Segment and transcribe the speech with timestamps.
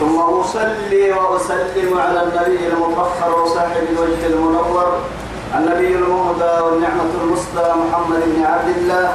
[0.00, 4.92] ثم أصلي وأسلم على النبي المطهر وصاحب الوجه المنور
[5.58, 9.12] النبي المهدى والنعمة المسدى محمد بن عبد الله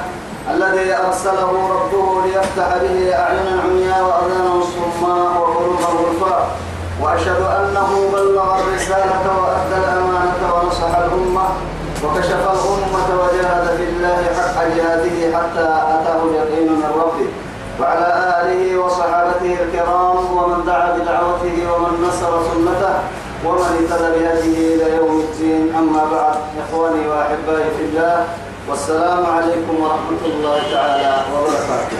[0.53, 6.49] الذي أرسله ربه ليفتح به أعينا عمياء وأذانا صماء وقلوبا غلفاء
[7.01, 11.47] وأشهد أنه بلغ الرسالة وأدى الأمانة ونصح الأمة
[12.03, 17.28] وكشف الأمة وجاهد في الله حق جهاده حتى أتاه اليقين من ربه.
[17.79, 18.07] وعلى
[18.41, 22.95] آله وصحابته الكرام ومن دعا بدعوته ومن نصر سنته
[23.45, 25.75] ومن اهتدى بهديه إلى يوم الدين.
[25.75, 28.27] أما بعد إخواني وأحبائي في الله
[28.69, 31.99] والسلام عليكم ورحمة الله تعالى وبركاته.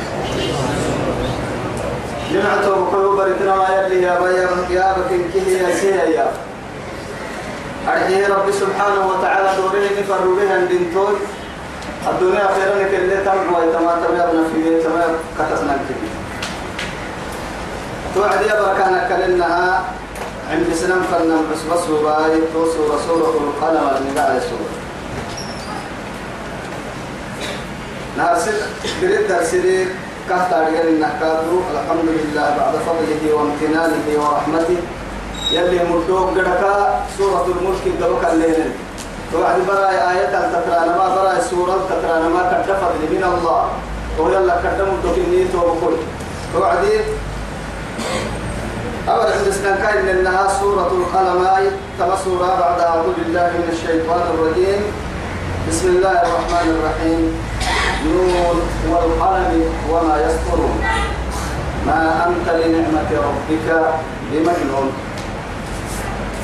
[2.33, 6.27] جمعته بقلوب بريتنا ما يلي يا بيا يا بكين كيه يا سيا يا
[8.29, 11.15] رب سبحانه وتعالى دوره نفر بها الدنتوي
[12.07, 15.05] الدنيا خيرا لك اللي تمع ويتما تبيضنا في بيت ما
[15.39, 16.09] كتسنا كده
[18.15, 19.83] توعد يا بركانا كلنها
[20.51, 24.69] عند سنم فنم بس بس وباي توسو رسولة القلم النقاء السورة
[28.17, 28.53] نارسل
[29.01, 29.85] بريد درسلي
[30.29, 31.61] كهتا رجال النحكاتو.
[31.73, 34.77] الحمد لله بعد فضله وامتنانه ورحمته.
[35.51, 38.71] يلي مردوك قدكا سورة الملك قبك الليل
[39.31, 43.63] توعد براي آية تترانا ما براي سورة تترانا ما كدفت من الله.
[44.19, 45.95] ويلا كدموا دوكيني توبكل
[46.53, 46.85] توعد
[49.09, 54.81] أولا عندنا كاين إنها سورة القلم تما سورة بعد أعوذ بالله من الشيطان الرجيم.
[55.69, 57.21] بسم الله الرحمن الرحيم.
[58.05, 58.57] نون
[58.91, 60.77] والقلم وما يسطرون.
[61.87, 63.67] ما أنت لنعمة ربك
[64.31, 64.87] بمجنون.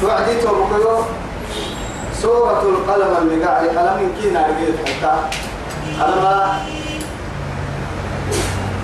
[0.01, 1.24] توعدي توبكيو.
[2.21, 5.15] سورة القلم المقاع قلم كينا رجيت حتى
[6.01, 6.25] قلم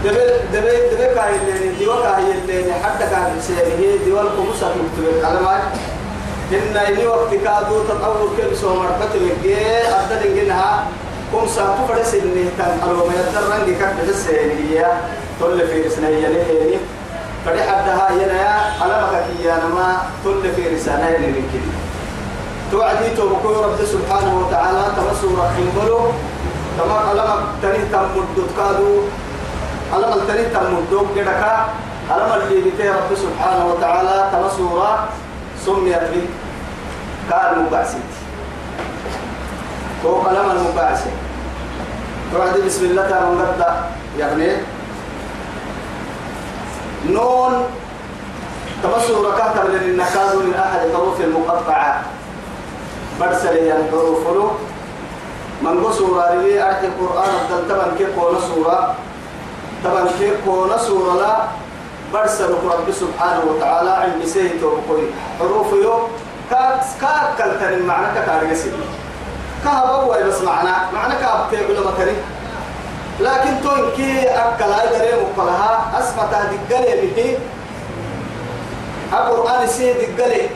[0.03, 5.47] دبي دبي دبي كاي اللي ديوا كاي اللي حتى كان سيره ديوا الخمسة مكتوب القلم
[6.53, 9.55] إن إني وقت كادو تطور كل سو مركت لجي
[9.87, 10.55] أبدا
[11.31, 13.75] كم ساتو فرس إني كان ألو ما يترن دي
[14.11, 14.85] بس هي
[15.39, 16.77] تل في رسنية لهني
[17.45, 21.63] فدي حدها ينا قلمك كيانا ما تل في رسالة لكن
[22.71, 25.67] توعدي توبكو رب سبحانه وتعالى تمسوا رحيم.
[25.75, 25.99] بلو
[26.77, 28.07] تما قلمك تني تم
[28.57, 28.91] كادو
[29.93, 31.67] علم التنين تمدوك كدكا
[32.09, 35.09] علم اللي بتي رب سبحانه وتعالى تمسورة
[35.65, 36.25] سميت به
[37.29, 38.09] كان مبعسد
[40.05, 41.11] هو قلم المبعسد
[42.35, 43.71] بعد بسم الله تعالى نبدأ
[44.19, 44.49] يعني
[47.09, 47.53] نون
[48.83, 52.01] تمسورة كاتب للنكاد من أحد الحروف المقطعة
[53.21, 54.51] برسل الحروف له
[55.61, 58.09] من قصورة لي أرحي القرآن الدلتبن كيف
[58.55, 58.95] سورة؟
[59.83, 61.35] طبعا كيف كون سورة لا؟
[62.13, 65.05] برسل رب سبحانه وتعالى عند سيد وقوي
[65.39, 66.07] حروف يو
[66.49, 68.71] كاك كاك كالتن معنى كتارجسي
[69.63, 72.15] كهبا هو بس معنى معنى كاب تقول مكري
[73.19, 77.37] لكن تون كي أكل هاي دري مقلها أسمع تهدي قلي به
[79.13, 80.49] القرآن سيد قلي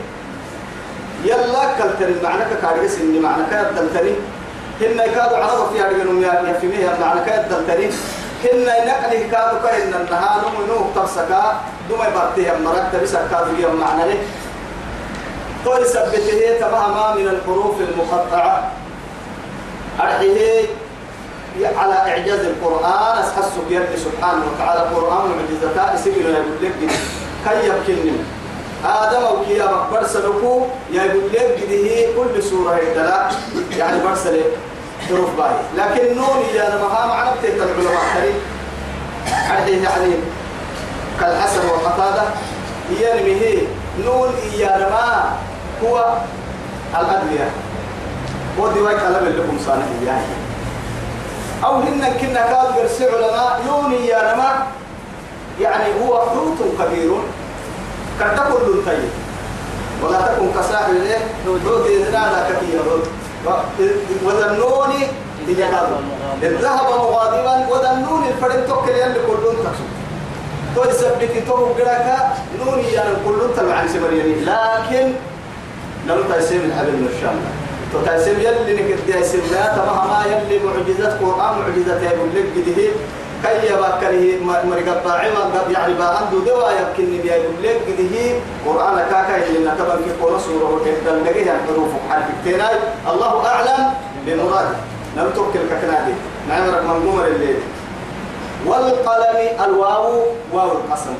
[1.30, 4.14] يلا كالتن معنى كتارجسي إني معنى كتارجسي
[4.80, 7.98] هن يكادوا عربوا فيها رجلهم يفهمها معنى كتارجسي
[8.42, 11.42] كنا نقل كادو كأن النهار منو تفسكا
[11.88, 14.18] دوما يبرتي مرات تبسكا دو معنى له
[15.64, 18.70] تو يثبته تماما من الحروف المقطعة.
[20.00, 20.66] أرحيه
[21.76, 24.80] على إعجاز القرآن أسحسك يرد سبحانه وتعالى.
[24.80, 26.72] القرآن معجزتا يسجل يقول لك
[27.44, 28.12] كي يبكني
[28.84, 33.30] آدم أو كيا برسلكو يقول لك كل سورة يدلا
[33.76, 34.40] يعني برسل
[35.08, 40.14] حروف باي لكن نون يا نمها معنى بتهت العلماء عليه يعني
[41.20, 42.22] كالحسن وقتادة
[42.90, 43.62] هي
[44.04, 44.28] نون
[44.58, 45.36] يا نما
[45.84, 46.16] هو
[46.90, 47.50] الأدوية.
[48.58, 50.24] ودي واي كلام لكم صالح يعني
[51.64, 54.66] أو هن كنا كاد يرسل علماء نون يا نما
[55.60, 57.10] يعني هو حوت كبير.
[58.20, 59.10] قد تكون طيب
[60.02, 62.80] ولا تكن كساحل الايه حوت إذا كثير
[64.24, 65.06] وذنوني
[66.42, 69.84] الذهب مغاضبا وذنون الفرد توكل يلي كلون تكسو
[70.76, 72.06] تو يثبت تو قراك
[72.64, 75.12] نوني يعني كلون تبع عن سبريني لكن
[76.06, 77.36] لو تايسيم الحبل من الشام.
[77.92, 82.44] تو تايسيم يلي نكد يسيم لا تمهما يلي معجزة قرآن معجزة يقول لك
[83.42, 84.24] كي يبكره
[84.64, 90.10] مرقب باعما يعني باندو دوا يمكن نبي يقول لك جده قرآن كاكا اللي نتبع في
[90.22, 92.76] قرآن سورة وكذا نجيه حروف حرف كتيراي
[93.10, 93.94] الله أعلم
[94.26, 94.68] بمراد
[95.16, 96.14] لم ترك الككنادي.
[96.48, 97.56] نعم رقم ممر الليل.
[98.66, 100.22] والقلم الواو
[100.52, 101.14] واو القسم.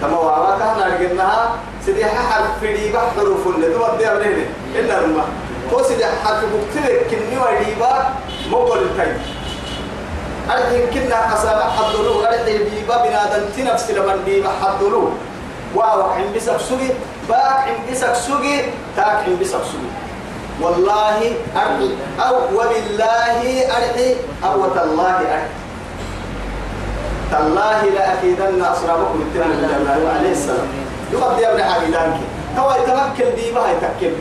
[0.00, 1.50] كما واو كان لقيناها
[1.86, 5.24] سيدي حرف في دي حروف اللي دو بدي أبنيه إلا رما
[5.70, 7.92] تو سيدي حرف بكتير كني وديبا
[8.50, 9.16] مقبل الكيد
[10.50, 15.10] أرد كنا قسم حضلو أرد ديبا بنادم تنفس لمن ديبا حضلو
[15.74, 16.88] واو عم بسك سوقي
[17.28, 18.60] باك عم بسك سوقي
[18.96, 19.92] تاك عم بسك سوقي
[20.60, 21.18] والله
[21.56, 21.90] أرحي
[22.28, 23.40] أو وبالله
[23.76, 24.08] أرحي
[24.44, 25.48] أو تالله أرحي
[27.30, 30.68] تالله لأكيدن أصرابكم التنم الجنة عليه السلام.
[31.12, 32.20] يقضي أبن حميدانك
[32.58, 34.18] هو يتمكن دي ما يتكلم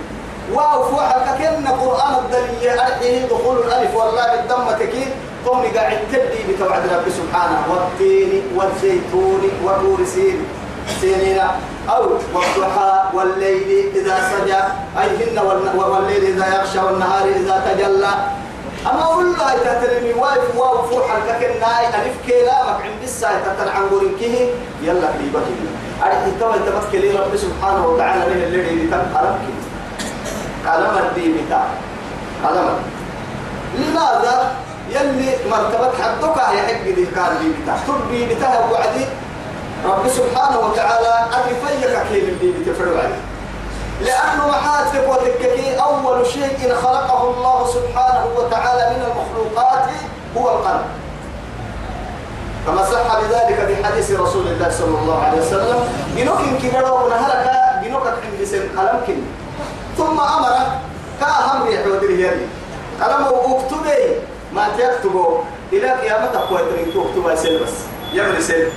[0.53, 5.07] واو فوحك كن قرآن الدليل أرحيه دخول الألف والله الدم تكيد.
[5.45, 7.59] قومي قاعد تبدي بتوعد رب سبحانه.
[7.71, 10.45] والتين والزيتون والنور سين.
[11.01, 11.39] سنين
[11.89, 12.03] أو
[12.33, 14.61] والضحى والليل إذا سجى.
[15.01, 15.37] أيهن
[15.77, 18.13] والليل إذا يغشى والنهار إذا تجلى.
[18.81, 23.85] أما أقول له تترمي واقف واو فوح الككناي ألف كلا مكعن بسا تتر عن
[24.19, 24.49] كه
[24.81, 25.47] يلا قريبك
[26.03, 29.70] أريد توا تمثل رب سبحانه وتعالى له الذي لتم قلمك
[30.67, 31.63] قلم الدين بتاع
[32.45, 32.69] قلم.
[33.75, 34.51] لماذا
[34.89, 39.05] يلي مرتبة حدك يا حق دي كان دي بتاع تربي بتاع وعدي
[39.85, 43.21] رب سبحانه وتعالى أبي فيك كيف اللي بتفرع عليه
[44.01, 49.89] لأنه محاتك وتككي أول شيء خلقه الله سبحانه وتعالى من المخلوقات
[50.37, 50.85] هو القلب.
[52.67, 55.79] كما صح بذلك في حديث رسول الله صلى الله عليه وسلم
[56.17, 57.51] جنوك كبروا ونهلك
[57.83, 59.17] جنوك عند سن قلمك
[59.97, 60.53] ثم أمر
[61.21, 62.47] كأهم يحودر يلي
[63.01, 64.15] قلمه اكتبي
[64.53, 65.43] ما تكتبه.
[65.73, 66.61] إلى قيامة قوة
[66.95, 67.75] تكتبها سيل بس.
[68.13, 68.69] يعمل سيل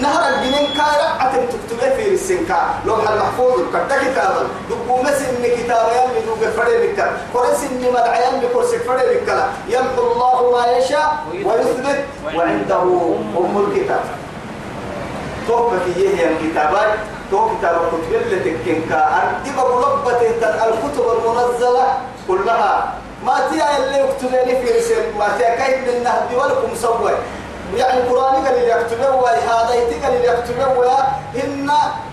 [0.00, 4.46] نهر الجنين كايرا عتم تكتبه في السنكا لوح المحفوظ كتا كتابا.
[4.70, 9.28] دقو مسن كتابا يمي دوغ فري بك كورس اني مدعى يمي كورس فري بك
[9.68, 12.04] يمحو الله ما يشاء ويثبت
[12.34, 12.82] وعنده
[13.38, 14.04] أم الكتاب.
[15.48, 16.98] توقف يه الكتابات.
[17.32, 19.00] تو كتاب كتب اللي تكنكا
[19.58, 21.86] أردب بلبة الكتب المنزلة.
[22.28, 22.92] كلها
[23.26, 27.12] ما تيا اللي يكتبني في رسالة؟ ما تيا كيد النهد ولكم سوي
[27.76, 30.92] يعني القرآن قال اللي يكتبه هذا يتقال اللي يكتبه
[31.44, 31.70] إن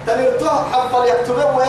[0.07, 1.65] تنرتوه حفل يكتبه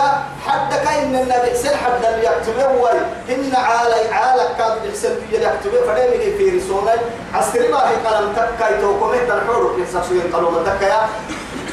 [0.47, 2.91] حد كاين النبي سن حد اللي يكتبه
[3.31, 6.95] إن عالي عالك كان يحسن في اللي يكتبه فريمي في رسولة.
[7.35, 11.09] عسكري ما هي قلم تكاي توقمه تنحور في سكسوين قلوم تكايا.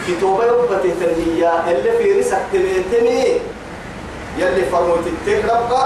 [0.07, 3.41] كتوبة يبتي تنهية اللي في رسك تنتمي
[4.37, 5.81] يلي فرموت التكربة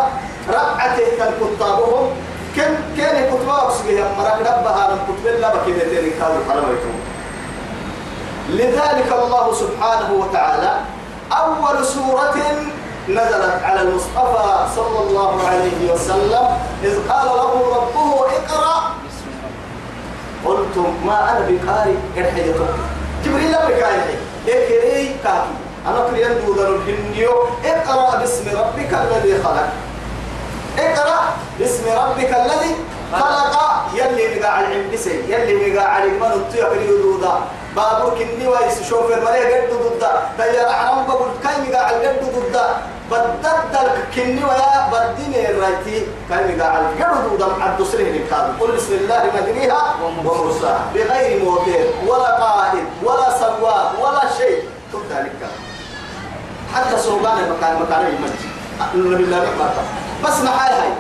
[0.50, 2.10] ربعته كان كتابهم.
[2.56, 6.98] كم كان كتبا أكسبه مرك ربها من كتب الله بكيدتين كانوا حرميتهم
[8.50, 10.74] لذلك الله سبحانه وتعالى
[11.32, 12.36] أول سورة
[13.10, 16.46] نزلت على المصطفى صلى الله عليه وسلم
[16.84, 18.92] إذ قال له ربه اقرأ.
[20.46, 21.96] قلتم ما أنا بقارئ.
[22.18, 22.70] ارحيتك
[23.26, 24.16] جبريل بقارئ
[24.48, 25.54] اقرأي كاكي؟
[25.88, 29.70] أنا قريان دودن الهنديو إقرأ باسم ربك الذي خلق.
[30.80, 31.20] إقرأ
[31.60, 32.76] باسم ربك الذي
[33.14, 33.62] خلق.
[33.94, 37.34] يلي نقع العمدسي يلي نقع على من الطيق اليدودا
[37.76, 40.04] بابور كني وايس شوفر مريه قد ضد
[40.38, 42.58] تيار عرم بقول كاي نقع القد ضد
[43.12, 46.08] بدد كني ويا بديني الرأيتي.
[46.30, 48.08] كاي نقع القد ضد عبد سره
[48.60, 50.84] قل بسم الله مجريها ومرساها.
[50.96, 54.64] بغير موتير ولا قائد ولا سواق ولا شيء.
[54.94, 55.42] تبدا لك
[56.74, 58.52] حتى سوقان المكان مكان المسجد.
[58.96, 59.70] النبي الله رحمة
[60.24, 60.92] بس معاي هاي.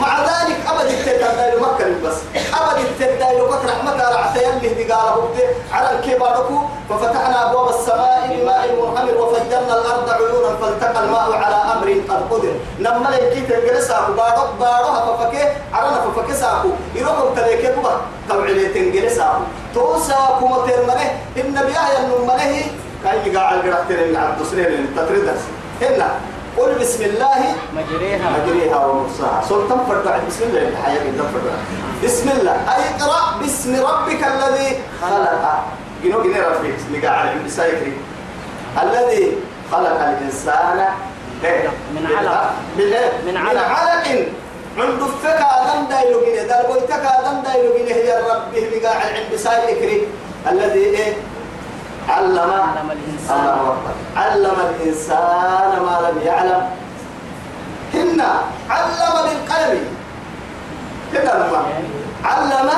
[0.00, 2.16] مع ذلك أبد التدايل مكة بس.
[2.34, 5.28] أبد التدايل مكة رحمة رعتين اللي بقاله
[5.72, 6.58] على الكباركو.
[6.90, 12.52] ففتحنا أبواب السماء بماء منهمر وفجرنا الأرض عيونا فالتقى الماء على أمر قد قدر.
[12.78, 19.28] لما لقيت الجلسة بارو باروها ففكي عرنا ففكي ساكو يروكم تليكي بها تبعلي تنجلسة
[19.74, 22.64] توسا كمتر منه النبي آية النمنه
[23.04, 25.40] كان يقع القرأتين عبد سنين تتردس
[25.82, 26.08] هنا
[26.58, 27.40] قل بسم الله
[27.76, 28.26] مجريها.
[28.30, 29.42] مجريها ومرساها.
[29.48, 30.68] سلطان فرد بسم الله.
[30.68, 31.48] الحياة قدام فرد
[32.04, 32.52] بسم الله.
[32.52, 34.68] أي اقرأ باسم ربك الذي
[35.02, 35.64] خلق.
[36.04, 37.92] جنو جنو ربك نقع على الإنسان
[38.82, 39.36] الذي
[39.72, 40.78] خلق الإنسان.
[41.44, 42.50] إيه؟ من علق.
[42.78, 43.62] من إيه؟ من من علق.
[43.62, 44.28] علق.
[44.78, 49.68] عند فك آدم دايلو جنيه دار بويتك آدم دايلو جنيه يا ربه نقع على الإنسان
[49.68, 50.08] يكري
[50.50, 51.12] الذي إيه؟
[52.08, 53.76] علم علم الإنسان.
[54.16, 56.62] علم الإنسان ما لم يعلم.
[57.94, 58.32] هنا
[58.70, 59.84] علم بالقلم.
[61.12, 61.58] كده لما
[62.24, 62.70] علم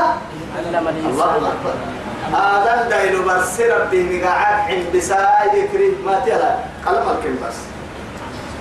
[0.56, 1.42] علم الإنسان.
[2.32, 7.54] هذا دايلو بس ربي مقعد عند ساي يكري ما تلا قلم الكلم بس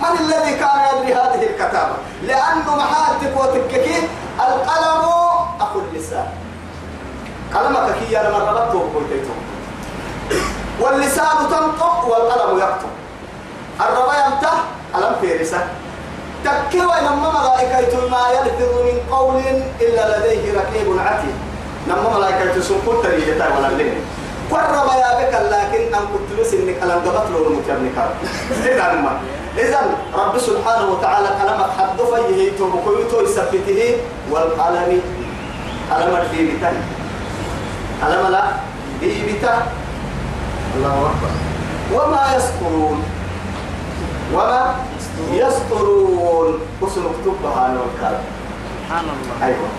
[0.01, 3.97] من الذي كان يدري هذه الكتابة؟ لأنه محاتك وتككي
[4.39, 5.03] القلم
[5.61, 6.27] أخو اللسان.
[7.55, 9.33] قلمك أنا مرة ربطه وقلتيته
[10.81, 12.91] واللسان تنطق والقلم يكتب
[13.81, 14.53] الربا يمتح
[14.93, 15.61] قلم فيرسة
[16.45, 19.35] تكي وإنما ملائكة ما يلفظ من قول
[19.81, 21.35] إلا لديه رقيب عتيد.
[21.87, 23.95] نما ملائكة سنقول تريجة ولا لين
[24.51, 27.97] قرب يا بك لكن أن كنت بس إنك ألم قبط له المتبنك
[28.65, 29.19] إذا ما
[29.57, 29.79] إذا
[30.15, 33.95] رب سبحانه وتعالى كلامك حد فيه تبقيته يثبته
[34.31, 35.01] والقلم.
[35.91, 36.75] قلم في بتن
[38.03, 38.43] قلم لا.
[38.99, 39.59] في بتن
[40.75, 41.31] الله أكبر.
[41.93, 43.03] وما يسطرون.
[44.33, 44.75] وما
[45.33, 46.59] يسطرون.
[46.81, 48.23] وسن اكتبها أنا والكلام
[48.85, 49.47] سبحان الله.
[49.47, 49.69] أيوة.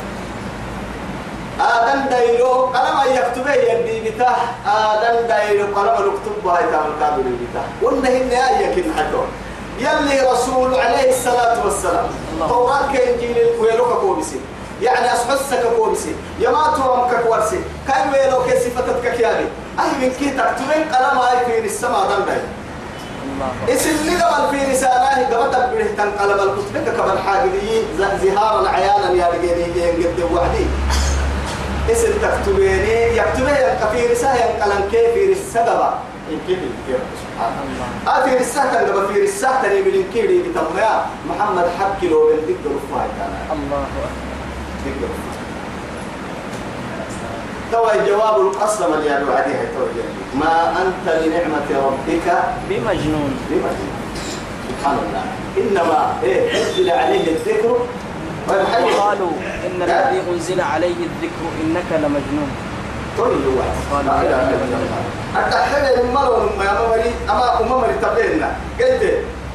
[1.61, 4.37] آدم دايلو قلم يكتب يدي بتاه
[4.67, 9.27] آدم دايلو قلم نكتب هاي تعمل قابل بتاه قلنا هن آية حدون
[9.79, 12.07] يلي رسول عليه الصلاة والسلام.
[12.49, 14.41] توراة كإنجيل ويلوك كوبسي.
[14.83, 16.15] يعني أسحسك كوبسي.
[16.39, 19.47] يما توامك كورسي كاي ويلو كصفتك كيابي
[19.81, 22.37] أي من كي تكتبين قلم هاي في السماء الله
[23.69, 26.40] اسم اللي قبل في رسالة قبل بره تنقلب
[26.75, 30.66] الكتب قبل حاجدي زهارا عيانا يا رجالي قد وعدي
[31.93, 34.45] اسم تكتبيني يكتبه في رسالة
[34.90, 35.95] كيف في رسالة
[36.31, 36.57] يمكن
[37.23, 37.87] سبحان الله
[38.23, 40.90] الله في رسالة قبل في رسالة تاني من كيري بتمنى
[41.28, 43.33] محمد حكي لو رفاي كان.
[43.52, 43.85] الله
[44.87, 45.09] أكبر.
[47.75, 52.26] توا جواب القسم اللي يعني وعديها توجه ما أنت بنعمة ربك؟
[52.69, 53.33] بمجنون.
[53.50, 53.95] بمجنون.
[54.69, 55.25] سبحان الله.
[55.59, 57.76] إنما إيه أنزل عليه الذكر.
[58.49, 59.33] والحي وقالوا
[59.66, 62.50] إن الذي أنزل عليه الذكر إنك لمجنون.
[63.19, 65.02] الوقت قال لا إله إلا الله.
[65.37, 68.50] حتى حين المرء ما يمري أما أمم تبيننا
[68.81, 69.02] قلت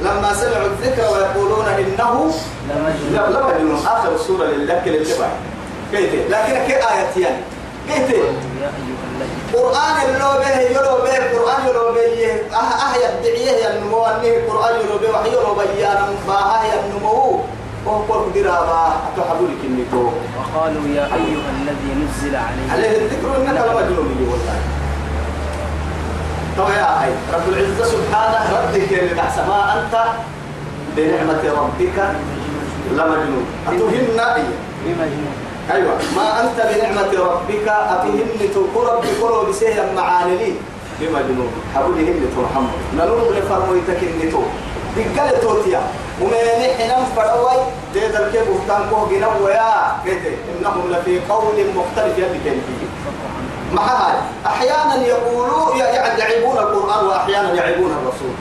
[0.02, 2.32] لما سمعوا الذكر ويقولون إنه
[2.70, 3.86] لمجنون.
[3.86, 4.12] آخر
[4.46, 5.28] لله اللي تبع
[5.94, 7.44] قلت لكن كي آية يعني
[7.90, 8.72] قلت يا
[9.54, 12.14] قرآن اللو به يلو به قرآن يلو به
[12.54, 17.40] أه أه يدعيه ينمو أنه قرآن يلو به وحي يلو بيانا باها ينمو
[17.86, 24.28] وهو قرب قرابة أتحبولك النكو وقالوا يا أيها الذي نزل عليه عليه الذكر إنك لمجنون
[24.32, 24.60] والله.
[26.58, 29.14] طبعا يا أخي رب العزة سبحانه ردك اللي
[29.48, 29.96] ما أنت
[30.96, 31.98] بنعمة ربك
[32.92, 33.46] لمجنون.
[33.68, 34.44] أتهمنا إيه
[34.86, 35.94] بمجنون أيوة.
[36.16, 40.54] ما أنت بنعمة ربك؟ أتهن تقرب بقرب بسيه معانلي
[41.00, 42.70] بمجنون حولي هن محمد.
[42.98, 44.42] نلون بفرمويتك النتو
[44.98, 45.82] بقال توتيا
[46.22, 46.34] ومن
[46.78, 47.58] حين فروي
[47.94, 49.96] ديد الكيب وفتان كوه جنو ويا
[50.60, 52.88] إنهم لفي قول مختلف يدي كنتي
[53.74, 55.76] مع هاي؟ أحيانا يقولوا
[56.20, 58.34] يعيبون القرآن وأحيانا يعيبون الرسول.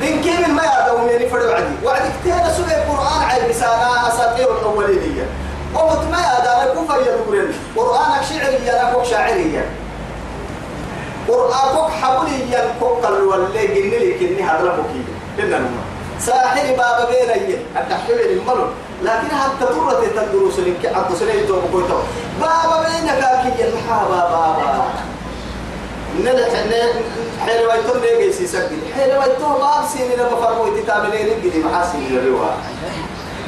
[0.00, 5.26] من كيف ما يعدوا من فرد وعدي وعدي كتير سورة القرآن عيب بسانا أساطير الأولية
[5.74, 7.52] ومت ما يعدوا كوفا يدورين.
[7.76, 9.64] قرآنك شعريا أكوك شاعريا
[11.28, 15.02] قرآنك حبليا كوك الولي جنلي كني هذا لبكي
[15.38, 15.70] إننا
[16.20, 18.66] ساحر بابا بيني التحويل الملو
[19.02, 21.98] لكن حتى ترى تدرس لك حتى سنة تو بكويتو.
[22.40, 23.20] بابا بينك
[23.56, 24.84] كي المحابا بابا
[26.20, 26.52] نلح
[27.46, 32.50] حلوة يتم ليه سيسجل حلوة يتم باب سيني لما فرموا تتعملين الجدي محاسين الروا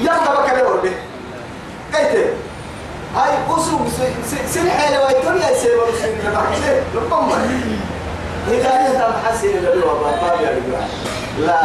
[0.01, 0.93] يلا بك اليوم به
[1.95, 2.31] كيف
[3.17, 3.79] هاي قصو
[4.55, 7.29] سن حلوة يتم يا سيما سيني لما حسين لقم
[8.49, 10.89] هداية محاسين الروا باب يا رجال
[11.47, 11.61] لا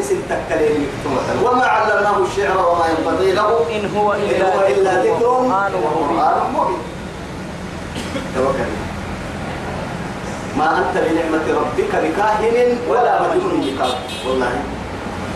[0.00, 3.50] اسم تكلين مكتومة وما علمناه الشعر وما ينبغي له.
[3.76, 5.72] إن هو إن إلا هو إلا ذكر وقرآن
[6.54, 6.82] مبين.
[8.34, 8.70] توكل.
[10.58, 13.80] ما أنت بنعمة ربك بكاهن ولا مجنون بك
[14.26, 14.52] والله.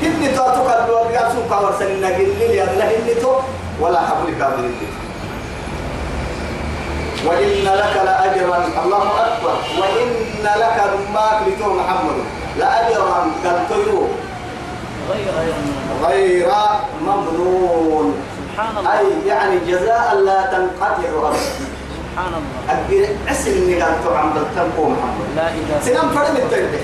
[0.03, 3.33] هني تعطوك الدور يا سوق ورسلنا قل لي أنا هني تو.
[3.81, 4.71] ولا حبلك هذه
[7.27, 9.57] وإن لك لأجرا الله أكبر.
[9.81, 10.09] وإن
[10.43, 10.79] لك
[11.15, 12.19] ما لتو محمد
[12.59, 14.09] لأجرا كالطيور
[15.11, 15.27] غير
[16.07, 16.49] غير
[17.03, 18.15] ممنون.
[18.39, 18.99] سبحان الله.
[18.99, 21.39] أي يعني جزاء لا تنقطع أبدا.
[21.99, 22.75] سبحان الله.
[22.75, 25.29] أكبر اسم إني قال تعمل بالتنقو محمد.
[25.37, 26.83] لا إله سنام فرد التنبه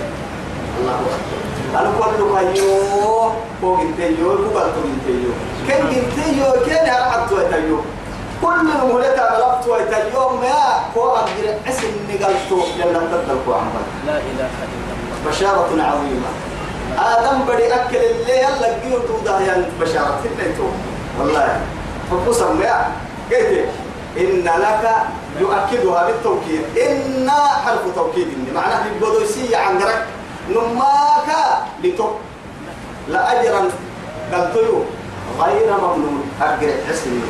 [0.81, 1.39] الله أكبر.
[1.79, 5.33] أنا كل كيو فوق التيو فوق التيو
[5.69, 7.79] كن التيو كن هرحت وتيو
[8.43, 10.55] كل المهلة ملبت وتيو ما
[10.97, 16.31] هو أكبر اسم إني قال تو لما تدلقوا محمد لا إله إلا الله بشارة عظيمة
[16.99, 20.69] آدم بدي أكل اللي يلا جيو تودا يا بشارة تنتو
[21.19, 21.61] والله
[22.11, 22.93] فقسم يا
[23.31, 23.69] قلت
[24.19, 24.85] إن لك
[25.41, 27.31] يؤكدها بالتوكيد إن
[27.65, 30.07] حرف توكيد معناه البدوسية عن درك
[30.51, 31.29] نماك
[31.85, 32.09] لتو.
[33.09, 33.63] لا أجرا.
[34.33, 34.85] قلت له
[35.41, 36.31] غير ممنون.
[36.41, 37.21] أقرأ اسم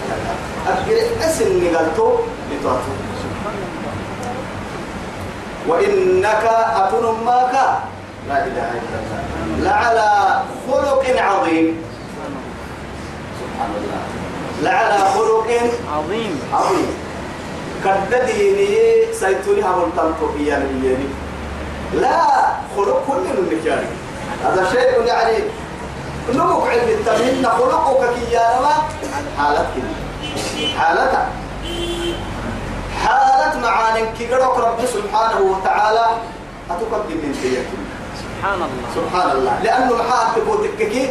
[0.66, 1.98] أقرأ اسم قلت
[2.50, 2.92] لتواتو.
[5.68, 6.44] وإنك
[6.80, 7.54] أتن ماك
[8.28, 9.20] لا إله إلا الله.
[9.64, 10.10] لعلى
[10.68, 11.66] خلق عظيم.
[13.40, 14.02] سبحان الله.
[14.62, 15.48] لعلى خلق
[15.92, 16.32] عظيم.
[16.52, 16.90] عظيم.
[17.84, 18.72] كدديني
[19.12, 21.23] سيتوني هم تنطو إياني.
[21.92, 22.22] لا
[22.76, 23.86] خلق كل من نكياني
[24.44, 25.36] هذا شيء يعني
[26.34, 28.74] نمك علم التمين خلقك كيانا
[29.38, 29.84] حالتك.
[30.78, 31.26] حالتك.
[33.04, 36.06] حالة معاني كيقرأك رب سبحانه وتعالى.
[36.70, 37.80] أتقدم من سيئتك
[38.20, 38.88] سبحان الله.
[38.94, 39.54] سبحان الله.
[39.62, 41.10] لأنه محاك بوتككي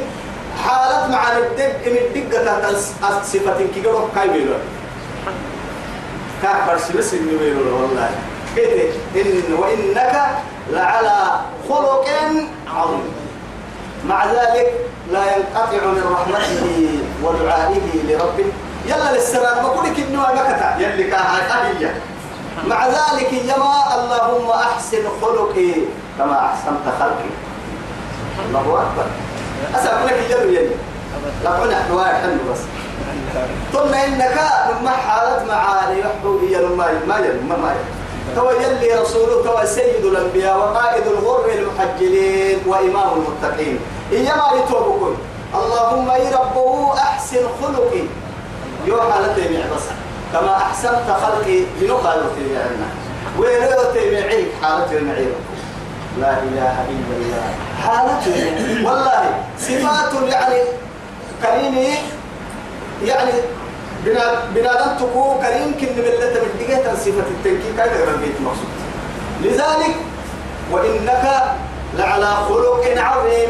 [0.66, 2.74] حالة معاني الدق من الدقة
[3.24, 4.54] صفة كيقرأك كاي بيلو
[6.42, 8.10] كاكبر سبس النبيلو والله.
[9.16, 10.16] إن وإنك
[10.72, 11.20] لعلى
[11.70, 12.08] خلق
[12.76, 13.14] عظيم.
[14.08, 14.74] مع ذلك
[15.12, 18.46] لا ينقطع من رحمته ودعائه لربه.
[18.86, 21.94] يلا للسلام بقول لك انه مكتا يلي كاهية
[22.68, 25.72] مع ذلك يما اللهم أحسن خلقي
[26.18, 27.32] كما أحسنت خلقي.
[28.48, 29.06] الله أكبر.
[29.76, 30.76] أسأل لك يلو يلي.
[31.44, 32.60] لا قلنا حوار حلو بس.
[33.74, 34.38] ثم إنك
[34.70, 36.40] لما حالت معاني يحبوا
[36.78, 37.18] ما ما
[37.50, 37.76] ما ما
[38.36, 43.80] تو يلي رسوله تو سيد الأنبياء وقائد الغر المحجلين وإمام المتقين.
[44.12, 45.16] إيما يتوبكم
[45.56, 48.04] اللهم إي ربه أحسن خلقي.
[48.88, 49.86] يو حالتي مع بس.
[50.34, 52.88] كما أحسنت خلقي بنقال تبعنا
[53.40, 55.28] ويريد تبعيك حالتي معي
[56.20, 57.46] لا إله إلا الله.
[57.84, 58.40] حالتي
[58.86, 59.24] والله
[59.60, 60.62] صفات يعني
[61.44, 61.94] كريمي
[63.06, 63.32] يعني
[64.06, 68.74] بنا بنادم تكو كريم كن من اللي تبديك صفة التنكيك هذا البيت مقصود
[69.42, 69.96] لذلك
[70.72, 71.44] وإنك
[71.98, 73.50] لعلى خلق عظيم.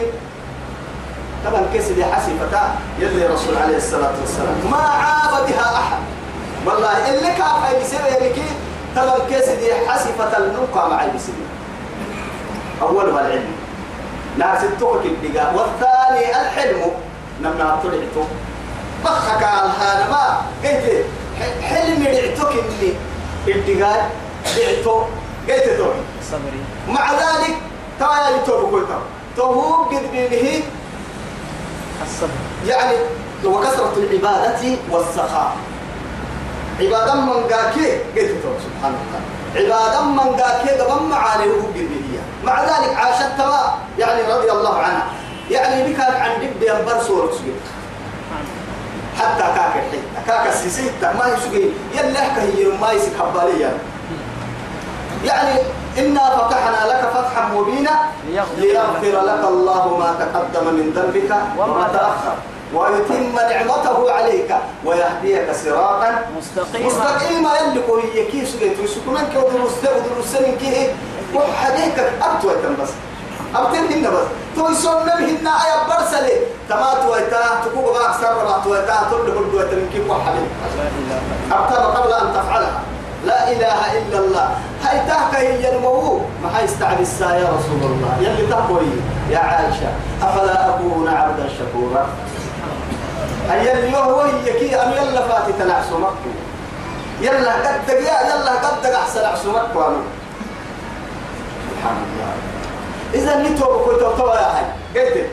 [1.46, 2.62] طبعا كسد حسفة
[3.00, 4.56] يلي رسول عليه الصلاة والسلام.
[4.72, 5.98] ما عابدها أحد.
[6.66, 8.42] والله اللي كافة بسبب لك
[8.96, 11.48] طبعا كسد حسفة النقى مع بسبب
[12.82, 13.56] أولها العلم.
[14.38, 15.10] ناس التوكل
[15.56, 16.82] والثاني الحلم.
[17.42, 18.28] نمنا طلعته
[19.06, 21.06] بخك على هذا ما قلت
[21.62, 22.94] حلم دعتك اللي
[23.48, 24.12] الدقاء
[24.58, 25.08] دعته
[25.50, 25.94] قلت توي
[26.32, 26.62] صبري.
[26.88, 27.58] مع ذلك
[28.00, 28.86] تايا يتوب كل
[29.38, 30.64] تو قد به
[32.04, 32.30] الصبر.
[32.68, 32.98] يعني
[33.46, 35.56] وكثرة العبادة والسخاء.
[36.80, 39.22] عبادة من قاكي قلت تو سبحان الله
[39.56, 42.20] عبادة من قاكي قبل معاني وقد به.
[42.44, 43.40] مع ذلك عاشت
[44.00, 45.06] يعني رضي الله عنها.
[45.52, 47.32] يعني بك عن دب ينبر صورة
[49.20, 51.72] حتى كاك الحين كاك السيسيتا ما يسوي.
[51.96, 53.72] يلا هي ما يسك حباليا
[55.26, 55.60] يعني.
[55.98, 57.96] إنا فتحنا لك فتحا مبينا
[58.58, 62.36] ليغفر لك الله ما تقدم من ذنبك وما تأخر.
[62.74, 66.88] ويتم نعمته عليك ويهديك صراطا مستقيما.
[66.88, 67.50] مستقيما.
[67.58, 70.96] يلك هي كيس جيت وسكنك ودرس ودرسين كيه
[71.36, 72.90] وحديك أبتوى بس.
[73.56, 74.28] أبتين بس.
[74.56, 76.38] تويسون منهن آية برسلة.
[76.70, 79.30] تما تويتا تقوم بقى أكثر ما تويتا تقول
[80.10, 82.82] وحدين لا إله أبتر قبل أن تفعلها
[83.26, 84.50] لا إله إلا الله.
[84.84, 88.18] هاي تحكى هي المو ما هاي استعب السا يا رسول الله.
[88.22, 88.92] يلي تقوي.
[89.30, 92.08] يا عائشة أفلا أكون عبدا شكورا؟
[93.50, 96.32] هي اللي هو هي كي أم يلا فاتي تنعسو مكو.
[97.22, 99.82] يلا قد يلا قد أحسن عسو مكو
[101.70, 102.53] سبحان الله.
[103.14, 104.66] إذا نتوب كنت توا يا هاي
[105.06, 105.26] قلت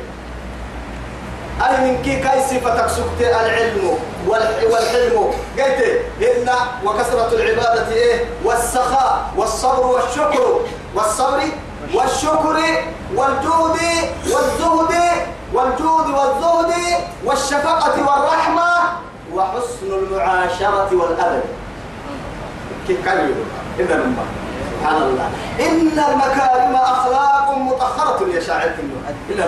[1.60, 5.30] أنا من كي كاي صفتك سكت العلم والح- والحلم.
[5.58, 6.48] قلت إن
[6.84, 10.60] وكثرة العبادة إيه؟ والسخاء والصبر والشكر.
[10.94, 11.40] والصبر
[11.94, 12.56] والشكر
[13.16, 13.78] والجود
[14.24, 14.94] والزهد
[15.54, 16.72] والجود والزهد
[17.24, 18.70] والشفقة والرحمة
[19.34, 21.42] وحسن المعاشرة والأدب
[22.86, 23.44] كيف كان يقول؟
[23.78, 24.02] إذا
[24.80, 25.28] سبحان الله.
[25.60, 28.72] إن المكارم أخلاق مطهرة يا شاعر
[29.30, 29.44] إلا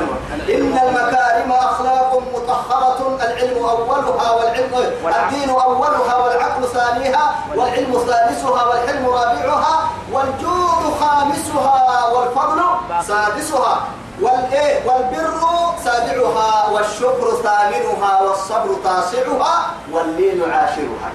[0.56, 3.18] إن المكارم أخلاق مطهرة.
[3.22, 9.74] العلم أولها والعلم الدين أولها والعقل ثانيها والعلم ثالثها والحلم رابعها
[10.12, 12.60] والجود خامسها والفضل
[13.06, 13.80] سادسها
[14.20, 15.40] والإيه؟ والبر
[15.84, 19.56] سابعها والشكر ثامنها والصبر تاسعها
[19.92, 21.10] واللين عاشرها.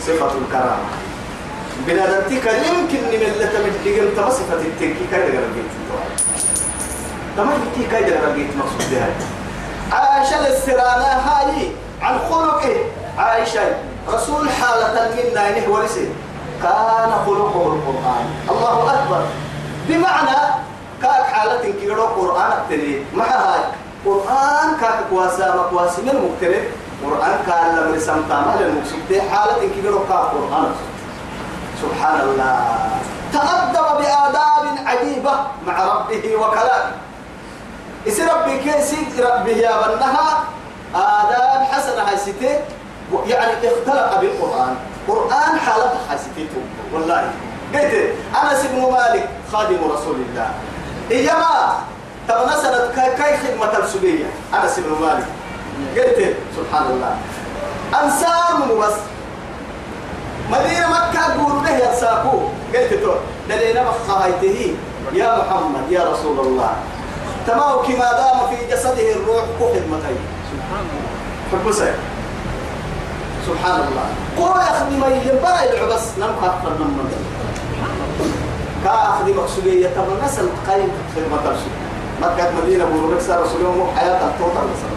[0.00, 1.07] صفة الكرامة.
[1.86, 5.70] بنادمتك يمكن من اللي تمدقن تبصفة التنكي كيف قال البيت
[7.36, 9.08] تمام كي كاي رقيت مقصود بها.
[9.92, 12.76] عائشة السرانة هاي عن خلقه.
[13.18, 13.60] عائشة
[14.08, 16.08] رسول حالة منا إنه ورسي
[16.62, 18.26] كان خلقه القرآن.
[18.50, 19.22] الله أكبر.
[19.88, 20.36] بمعنى
[21.02, 23.60] كاك حالة كيرو قرآن التري مع هاي.
[24.06, 26.64] قرآن كاك كواسا مكواسي من مكترب
[27.04, 30.72] قرآن كان لم رسم تامل المقصود حالة كيرو كاك قرآن.
[31.82, 32.56] سبحان الله.
[33.32, 35.34] تأدب بآداب عجيبة
[35.66, 36.92] مع ربه وكلامه
[38.08, 40.44] إسي ربي كيسي ربي يا بنها.
[40.94, 42.16] آداب حسنة هاي
[43.26, 44.76] يعني اختلق بالقرآن.
[45.08, 46.48] قرآن حالة حسيتي
[46.92, 47.30] والله.
[47.74, 47.94] قلت
[48.42, 50.50] أنس بن مالك خادم رسول الله.
[51.10, 51.78] إيما
[52.28, 54.26] تبنى سنة كاي خدمة السبية.
[54.54, 55.28] أنس بن مالك.
[55.96, 57.12] قلت سبحان الله.
[58.02, 59.17] أنصار من بس.
[60.50, 62.38] مدينة مكة قولوا له ينساكو
[62.74, 63.12] قلت تو
[63.48, 64.74] دلينا مخايته
[65.12, 66.72] يا محمد يا رسول الله.
[67.46, 70.20] تمام كما دام في جسده الروح كخدمتين
[70.52, 71.08] سبحان الله.
[71.52, 71.72] حب
[73.46, 74.06] سبحان الله.
[74.38, 77.08] قول أخذ ما ينبرع العبس نم أكثر من من
[78.84, 81.74] كأخذ مقصودية تبع نسل قيم خدمة الرسول
[82.22, 84.92] مكة مدينة بورو بكسر رسول يوم حياة التوتر نسل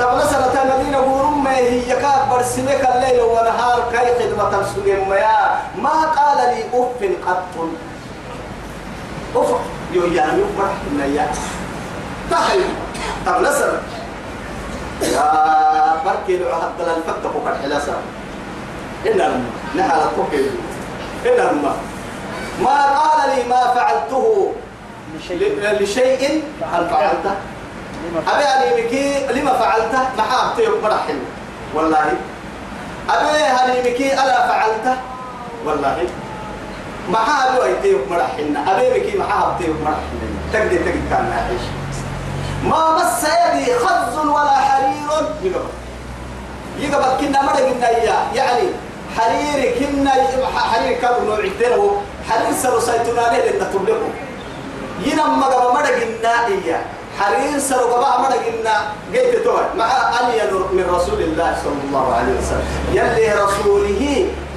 [0.00, 0.42] طب نسل
[0.78, 4.50] مدينة بورو ما هي كاب برسمك الليل ونهار كي خدمة
[4.86, 7.44] يوم يا ما قال لي أف قط.
[9.36, 9.50] أف؟
[9.92, 10.42] يو يعني
[10.92, 11.28] من يا
[12.30, 12.64] تحيي
[13.26, 13.72] طب نسل
[15.02, 15.32] يا
[16.04, 17.96] بركي لو حتى الفتح وقد حلاسا.
[19.06, 19.44] إن لما
[19.76, 20.50] نحل الطوكي
[21.26, 21.76] إن لما
[22.62, 24.52] ما قال لي ما فعلته.
[25.80, 26.42] لشيء.
[26.72, 27.34] هل فعلته؟
[28.28, 31.18] أبي أني مكي لما فعلته ما حابته مرحل
[31.74, 32.12] والله.
[33.10, 34.96] أبي هني مكي ألا فعلته.
[35.64, 36.06] والله.
[37.10, 41.64] ما حابه أيتيه مرحلنا أبي مكي ما حابته مرحلنا تقدر تقدر كان نعيش
[42.64, 45.26] ما مس يدي خز ولا حرير.
[45.42, 45.68] يقبل.
[46.78, 48.68] يقبل كنا مرق النيا يعني
[49.16, 50.12] حرير كنا
[50.56, 51.36] حرير كابو نوع
[52.30, 54.10] حرير سلو سيتنا له لن تبلغه
[55.06, 56.82] ينم مقب مرق النائية
[57.20, 58.76] حرير سلو قبع مرق النا
[59.12, 59.74] قيت توه.
[59.78, 59.88] مع
[60.20, 62.66] ألي من رسول الله صلى الله عليه وسلم.
[62.92, 64.02] يلي رسوله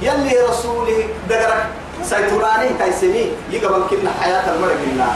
[0.02, 1.66] يلي رسوله دقرك.
[2.04, 5.08] سيتناني كيسمي يقبل كنا حياة المرق النا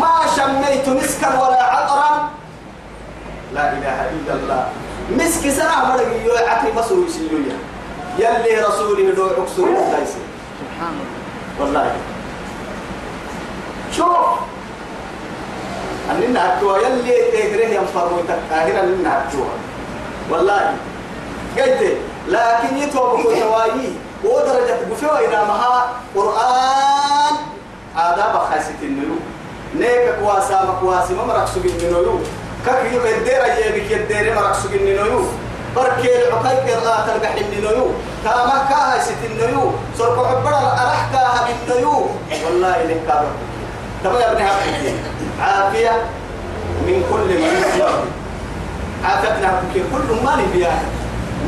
[0.00, 2.30] ما شميت مسكا ولا عطرا.
[3.54, 4.62] لا إله إلا الله.
[5.10, 7.56] مسك سنة مرق يو عقلي مصر يسلويا
[8.18, 9.68] يلي رسولي دو عكسر
[10.60, 11.20] سبحان الله.
[11.60, 11.92] والله.
[13.92, 14.53] شوف.
[16.10, 19.44] أننا أكتوا يلي تقريه ينفرمو تكاهرا أننا أكتوا
[20.30, 20.74] والله.
[21.58, 21.82] قلت
[22.28, 23.92] لكن يتوبكوا توايي
[24.24, 25.86] ودرجة بفوا إلى مها
[26.16, 27.34] قرآن.
[27.96, 29.16] آداب خاصة النلو.
[29.76, 32.18] نيك كواسا مكواسي ما مرق سجن النلو.
[32.66, 35.24] كك يدير يبيك يدير مرق سجن النلو.
[35.76, 37.86] بركي العقاي قراءة البحر النلو.
[38.24, 39.70] كما كاها ست النلو.
[39.98, 42.06] سرق عبر الأرح كاها بالنلو.
[42.44, 43.32] والله إليك كابر
[44.04, 44.96] تبا يا ابن عبد
[45.40, 46.02] عافية
[46.86, 48.04] من كل مرض
[49.04, 50.82] عافتنا كل ما بيها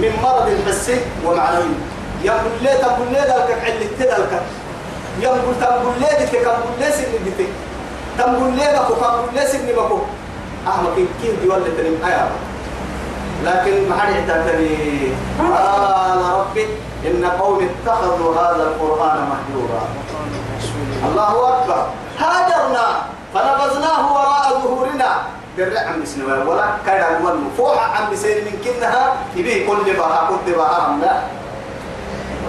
[0.00, 1.74] من مرض حسي ومعنوي
[2.24, 4.42] يقول لي تقول لي ذلك عل تدلك
[5.20, 7.48] يقول تقول لي دتك تقول لي سن دتك
[8.18, 9.98] تقول لي بكو تقول لي سن بكو
[10.68, 12.28] أحمد كيف دي ولا تنم؟ آية
[13.44, 16.66] لكن ما حد يعتبرني قال ربي
[17.06, 19.82] إن قوم اتخذوا هذا القرآن مهجورا.
[21.08, 21.86] الله أكبر.
[25.56, 30.52] درع عم بسنوا ولا كان أول فوح عم بسين من كنها يبيه كل بها كل
[30.52, 31.20] بها هم لا.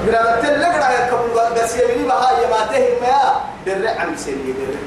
[0.05, 4.79] بلا تلقى على كبل بس يبني بها يماته ما درع عم بسين يدرع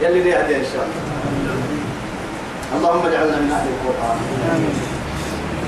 [0.00, 1.02] يلي ليه إن شاء الله.
[2.76, 4.18] اللهم اجعلنا من أهل القرآن.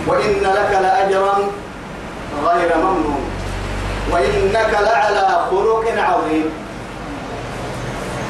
[0.06, 1.36] وإن لك لأجرا
[2.44, 3.24] غير ممنون.
[4.12, 6.63] وإنك لعلى خلق عظيم.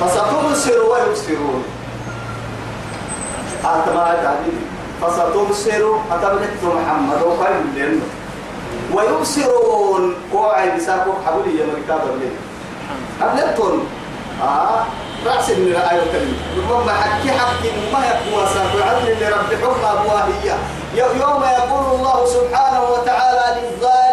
[0.01, 1.65] فستبصر ويبصرون
[3.65, 4.61] أتما تعبير
[5.03, 8.01] فستبصر أتبلت محمد وقال لهم
[8.95, 10.15] ويبصرون.
[10.33, 12.37] قوعي بساكو حبولي يا مركاب الليل.
[13.23, 13.87] أبلتون
[14.43, 14.85] آه.
[15.27, 20.57] رأس من الآية الكريمة ربما حكي حكي ما يقوى ساكو عدل لرب حكم أبواهية.
[20.95, 24.04] يوم يقول الله سبحانه وتعالى للظالم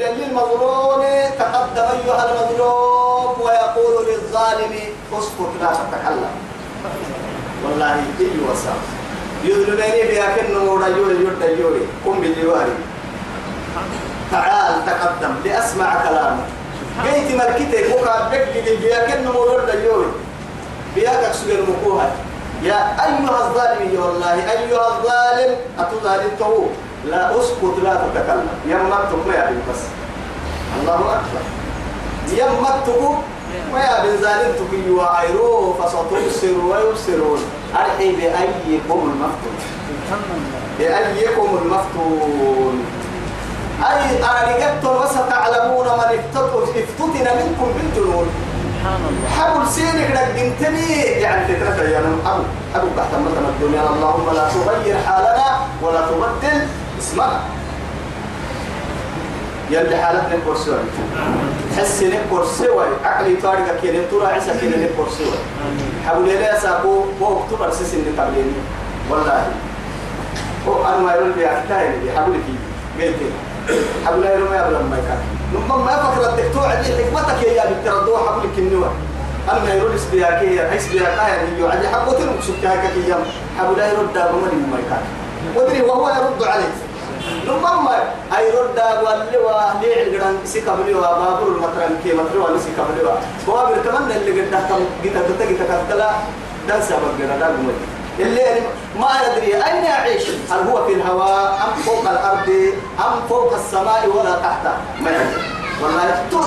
[0.00, 1.02] للمظلوم
[1.38, 4.72] تقدم أيها المظلوم ويقول للظالم
[5.12, 6.34] اسكت لا تتكلم.
[7.64, 8.80] والله إيه وسام
[9.44, 12.76] يذلبني بها كنه رجل يرد يوري قم بالجواري.
[14.32, 16.44] تعال تقدم لأسمع كلامك.
[17.04, 20.12] جيت مركتك وكا بك بيا كن مولود اليوم
[20.94, 22.10] بيا كسر مكوها
[22.62, 26.66] يا أيها الظالم والله أيها الظالم أتظالم تو
[27.04, 29.82] لا أسكت لا تتكلم يمتك ما يعني بس.
[30.80, 31.42] الله أكبر.
[32.32, 33.18] يمتك
[33.72, 37.40] ما يعني ظالم تكي وعيرو فستبصر ويبصرون.
[37.76, 39.56] أرحي بأيكم المفتون.
[40.78, 42.84] بأيكم المفتون.
[43.76, 46.18] أي أرقت وستعلمون من
[46.76, 48.26] افتتن منكم بالجنون؟
[49.38, 54.96] حبل سينك رجمتني يعني فكرة يا نم حبل حبل تحت مثلا الدنيا اللهم لا تغير
[55.06, 56.66] حالنا ولا تبدل.
[56.98, 57.40] اسمنا
[59.70, 60.78] يلي حالتنا كرسوي
[61.76, 65.38] تحس انك كرسوي عقلي طارق كده ترى عسى كده انك كرسوي
[66.06, 68.52] حبل لا ساكو هو اكتب أساس انك قبليني
[69.10, 69.46] والله.
[70.68, 72.54] هو أنا ما يقول لي احتاج حبل كي.
[73.04, 73.16] قلت
[74.06, 75.18] حبل لا يرمي قبل ما يكاد.
[75.54, 78.90] نمم ما فكر الدكتور عندي حكمتك يا بنت ردوها حبل كنوة
[79.52, 83.20] أنا ما يرد سبياكية هاي سبياكية يعني يعدي حبوت المكسوكها كيام
[83.58, 85.02] حبل لا يرد دابا ما يكاد.
[85.56, 86.72] ودري وهو يرد عليه
[99.00, 100.28] ما ندري أين يعيش.
[100.50, 102.48] هل هو في الهواء؟ أم فوق الأرض؟
[102.98, 104.64] أم فوق السماء ولا تحت؟
[105.00, 105.42] ما يدري
[105.82, 106.40] والله تو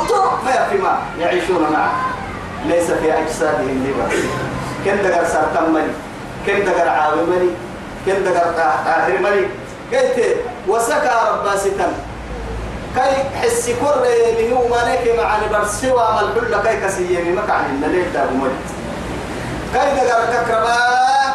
[0.46, 1.92] ما يفي ما يعيشون معه.
[2.66, 4.20] ليس في أجسادهم لباس
[4.86, 5.94] كن دقر سرطان ملي؟
[6.46, 7.50] كن دقر عاوي ملي؟
[8.06, 8.54] كن دقر
[8.88, 9.48] آخر ملي؟
[9.94, 10.36] قلت
[10.68, 11.94] وسكى رباستا
[12.96, 18.36] كي حسي كر اللي هو ما نيك مع برسوا ملحل كي كسيني مكان الليل دابو
[18.36, 18.60] ملي
[19.74, 20.76] كاي دقر ككربا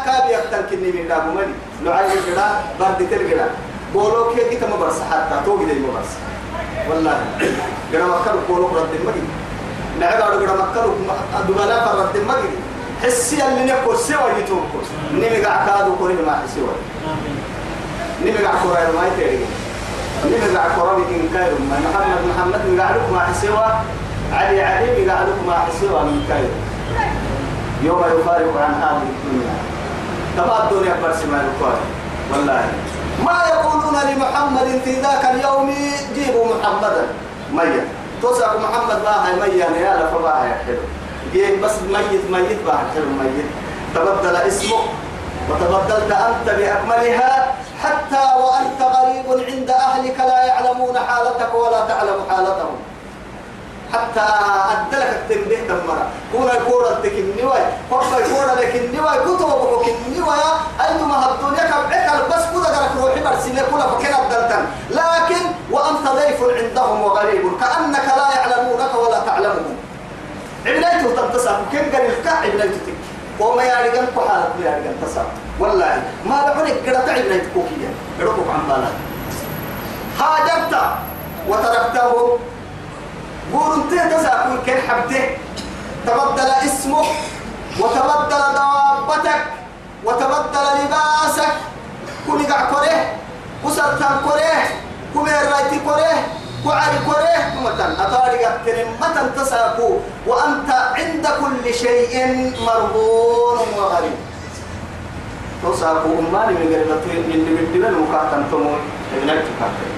[0.05, 2.47] كابي يقتل كني من دابو مدي لعي الجدا
[2.79, 3.47] برد تلقلا
[3.93, 4.71] بولو كي كي تم
[5.11, 6.11] حتى توقي دي مبرس
[6.89, 7.17] والله
[7.93, 9.23] قرا مكر بولو رد المدي
[9.99, 10.85] نعد على قرا مكر
[11.47, 12.49] دبلا فرد المدي
[13.03, 14.65] حسي اللي نكو سوى يتوم
[15.13, 16.67] نمي قاع كادو كوري ما حسوا
[18.21, 19.45] نمي قاع كوري ما يتري
[20.25, 23.67] نمي قاع كوري كين كايرو محمد محمد قاعدك ما حسوا
[24.33, 26.57] علي علي قاعدك ما حسوا من كايرو
[27.83, 29.55] يوم يفارق عن هذه الدنيا.
[30.37, 31.85] تبع الدنيا برس ما يفارق.
[32.31, 32.63] والله.
[33.25, 35.73] ما يقولون لمحمد في ذاك اليوم
[36.15, 37.05] جيبوا محمدا.
[37.53, 37.85] ميا
[38.21, 40.85] توسع محمد ما هي ميا يا فما هي حلو.
[41.33, 43.49] جيب بس ميت ميت بقى حلو ميت.
[43.95, 44.77] تبدل اسمه
[45.49, 47.53] وتبدلت أنت بأكملها
[47.83, 52.75] حتى وأنت غريب عند أهلك لا يعلمون حالتك ولا تعلم حالتهم.
[53.93, 54.25] حتى
[54.71, 57.59] أدلك التنبيه دمرة كونا يكورا تكنيوي
[57.91, 59.49] فرصة يكورا لكنيوي كتب
[59.85, 60.35] كنيوي
[60.87, 67.01] أيما هبدونيا كبعك بس كودا قرك روحي برسيني كولا فكنا الدلتن لكن وأنت ضيف عندهم
[67.01, 69.75] وغريب كأنك لا يعلمونك ولا تعلمهم.
[70.65, 75.27] عبنايته تنتصر كم قال الكع عبنايته تك وما يعرقن كحالة ما يعرقن تصر
[75.59, 78.95] والله ما لعنك قرأت عبنايته كوكيا قرأتك عن بالك
[80.19, 80.73] هاجرت
[81.47, 82.39] وتركته.
[83.53, 85.37] قول انت تساكل كن حبته.
[86.07, 87.05] تبدل اسمك
[87.79, 89.41] وتبدل دوابتك
[90.03, 91.53] وتبدل لباسك.
[92.27, 92.97] كل قاع كره
[93.63, 94.63] وسرتان كره
[95.13, 96.13] كم رايتي كره
[96.65, 99.89] وعلي كره مثلا أطارق أكترم متى تساكو
[100.27, 102.13] وأنت عند كل شيء
[102.67, 104.17] مرهون وغريب
[105.63, 106.95] تساكو أماني من قريبا
[107.29, 108.79] من من دبل مكاتم تمون
[109.27, 109.89] نجتو كاتم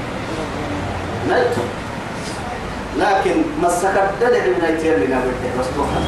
[1.30, 1.62] نجتو
[2.97, 6.01] لكن مسكت دلع عبنايتي اللي نبته مستوحة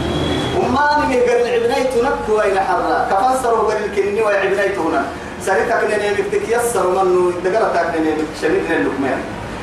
[0.59, 5.05] وما نمي قال العبنايت نكو إلى حرة كفنسروا قال الكني وعبنايت هنا
[5.45, 9.19] سريتك نيمك تكيسر منه دقرتك نيمك شديد اللقمان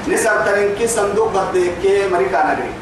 [0.09, 2.73] نسر تنكي صندوق بدك مريكا نجري.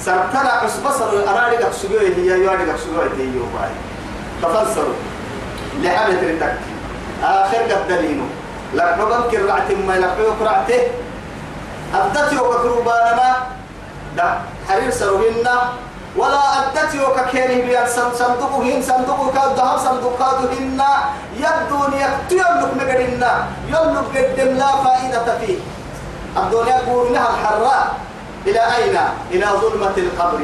[0.00, 3.72] سرتنا عصبة سر أرادك أكسجوه هي يوادك أكسجوه هي يوباي
[4.42, 4.94] كفنسروا
[5.82, 6.56] لحمة رتك
[7.22, 8.26] آخر قد دلينه
[8.74, 10.80] لقنوبا كرعت ما لقنوبا كرعته
[11.94, 13.30] أدتي وكروبانما
[14.16, 15.48] دا حرير سروهن
[16.16, 17.86] ولا أدتي وككينه بيان
[18.20, 20.80] صندوقهن صندوقك الذهب صندوقاتهن
[21.36, 23.24] يبدون يكتير لك مقرن
[23.68, 25.58] يلق قدم لا فائدة فيه.
[26.38, 27.94] الدنيا يقول لها الحراء.
[28.46, 28.96] إلى أين؟
[29.30, 30.40] إلى ظلمة القبر.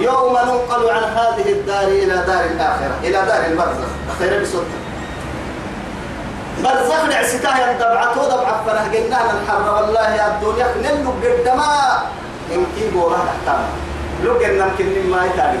[0.00, 3.90] يوم ننقل عن هذه الدار إلى دار الآخرة إلى دار البرزخ.
[4.18, 4.78] خير بسلطة
[6.62, 11.72] برزخ نعسكاه يندبعته دبع فرح قلنا الحر والله يا الدنيا نلو قدما
[12.50, 13.64] يمكن بورا تحتام
[14.24, 15.60] لو قلنا يمكن ما يتاري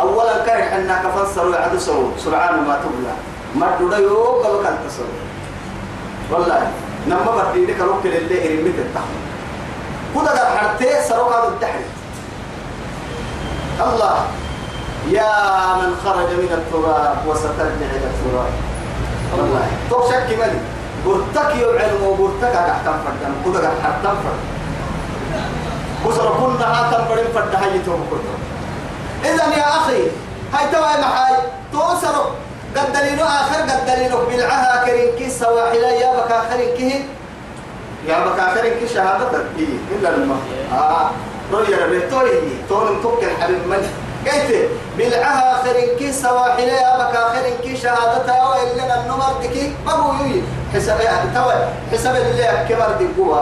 [0.00, 3.14] أولا كان حنا كفنصروا سروا سرعان ما تبلا.
[3.54, 4.64] ما دودا يوم قبل
[6.30, 6.70] والله.
[7.08, 9.14] نما بدي لك لو كل اللي يرمي التحم
[10.14, 11.84] كذا قد حرتي سروا هذا التحري
[13.80, 14.16] الله
[15.08, 15.32] يا
[15.80, 18.52] من خرج من التراب وسترجع إلى التراب.
[19.38, 19.66] والله.
[19.90, 20.60] تو شك ملي
[21.06, 24.42] برتك يعلم وبرتك أحتم فردم قد أحتم فرد.
[26.06, 28.36] بصر كنا هاتم بدم فرد هاي توم كتر
[29.24, 30.02] إذا يا أخي
[30.52, 31.36] هاي توا محاي.
[31.72, 32.16] توسر
[32.76, 37.04] قد دليل آخر قد دليل بالعها كريم كي سواحلا يا بك آخر كي
[38.08, 39.66] يا بك آخر كي شهادتك إيه
[39.98, 40.36] إلا لما.
[40.72, 41.10] آه.
[41.52, 42.30] رجع ربيتوري
[42.68, 43.82] تون توك الحبيب من؟
[44.26, 50.42] قلت بالعها آخر كي سواحلا يا بك آخر كي شهادتها وإلا النمر دكي بقوا يوي؟
[50.74, 50.98] حساب
[51.34, 51.52] توا
[51.92, 53.36] حساب اللي كبر دقوا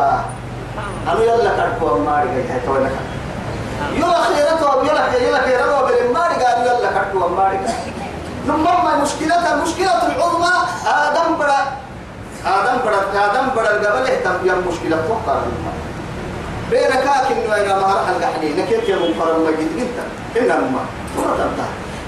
[1.08, 2.92] أنا يلا كركوا ما رجع هاي توا لك.
[3.94, 7.28] يلا خيرته يلا يلا خيرته بالماري قال يلا كركوا
[8.48, 10.52] نمما مشكلة المشكلة العظمى
[10.86, 11.60] آدم برا
[12.46, 15.40] آدم برا آدم برا قبل اهتم يا مشكلة توقع
[16.70, 19.98] بينك إنه أنا ما راح القحني نكيت يا مقرن مجد أنت
[20.36, 20.80] إن أما
[21.16, 21.38] فرط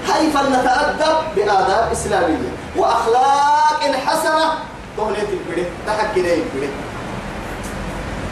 [0.08, 2.52] هاي فلنتأدب بآداب إسلامية.
[2.76, 4.52] وأخلاق حسنة.
[4.96, 6.70] تهنيت البدي تحكي البدي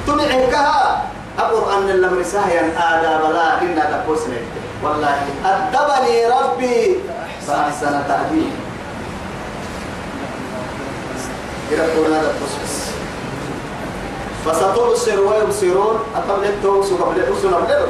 [0.06, 1.02] تنعكها
[1.38, 4.36] القرآن لما رساها آداب لا إنا تقوسنا
[4.82, 6.96] والله أدبني ربي.
[7.48, 8.52] فأحسن تأديب.
[11.72, 12.74] يقول هذا التصبس
[14.44, 17.86] فستبصر ويبصرون قبل التوس وقبل الأسن قبل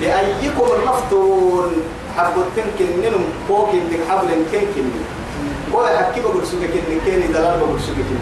[0.00, 1.72] بأيكم المفتون؟
[2.16, 4.90] حبوا تنكن ننم فوق لك حبل كنكن.
[5.72, 8.18] ولا حكي بقول سوق كن كني دلال بقول سوق كن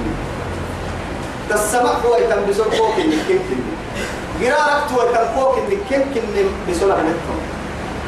[1.50, 3.60] تسمع هو يتم فوق كن كنكن.
[4.40, 6.22] قرارك تو كن كنكن
[6.70, 7.38] بسول أبلتهم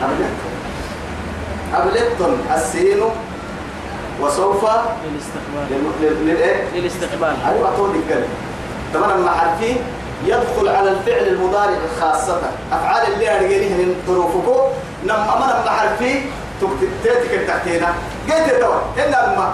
[0.02, 0.49] أبلتهم
[1.74, 3.00] أبلتهم السين
[4.20, 4.64] وسوف
[5.04, 5.82] للاستقبال.
[6.26, 7.36] للإيه؟ للاستقبال.
[7.48, 8.26] أيوة طول الكلمة.
[8.94, 9.76] طبعا مع حرفين
[10.26, 12.40] يدخل على الفعل المضارع خاصة.
[12.72, 14.60] أفعال اللي أرجعيه من ظروفكم
[15.04, 16.30] نم أمر مع حرفين
[16.60, 17.86] تكتب تحتينا
[18.30, 18.74] قلت توا
[19.06, 19.52] إن أما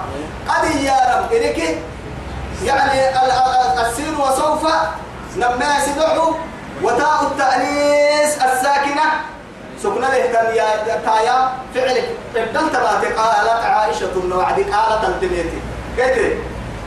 [0.48, 1.58] قد يا رب إنك
[2.64, 4.66] يعني ال- ال- السين وسوف
[5.36, 6.32] لما يسدحوا
[6.82, 9.02] وتاء التأنيس الساكنة.
[9.82, 12.08] سكنا له كان يا تايا فعلك.
[12.34, 15.58] بدل تباتك قالت عائشة النوعدي قالت التميتي
[15.98, 16.18] قلت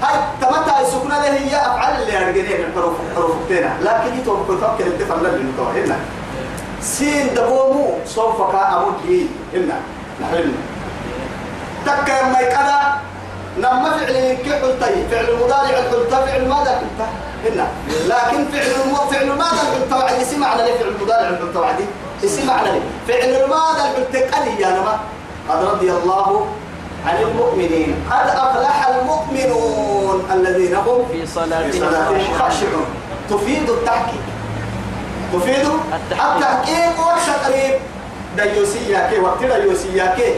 [0.03, 4.57] هاي تمتع السكنة له هي أفعال اللي أرجعني من حروف حروف تنا لكن يتوم كل
[4.57, 5.97] فكر التفر لنا نتوه هنا.
[6.81, 9.77] سين دبومو سوف كا أمود بي هنا.
[10.21, 10.53] نحن.
[11.85, 12.79] تك ما يكذا
[13.57, 17.01] نما فعل كيف قلتي فعل مضارع قلت فعل ماذا قلت؟
[17.45, 17.67] هنا.
[18.07, 18.71] لكن فعل
[19.11, 21.85] فعل ماذا قلت؟ وعدي اسم على فعل مضارع قلت وعدي.
[22.23, 23.31] اسم ليه فعل
[23.95, 24.99] قلت قال يا نما
[25.49, 26.47] قد رضي الله
[27.05, 27.95] عن المؤمنين.
[28.11, 32.85] قد أفلح المؤمنون الذين هم في صلاتهم خاشعون.
[33.29, 34.23] تفيد التحقيق
[35.33, 36.35] تفيد التحقيق.
[36.35, 37.75] التحقيق والتقريب.
[38.37, 40.33] ديوسية كي وقت ديوسية كي.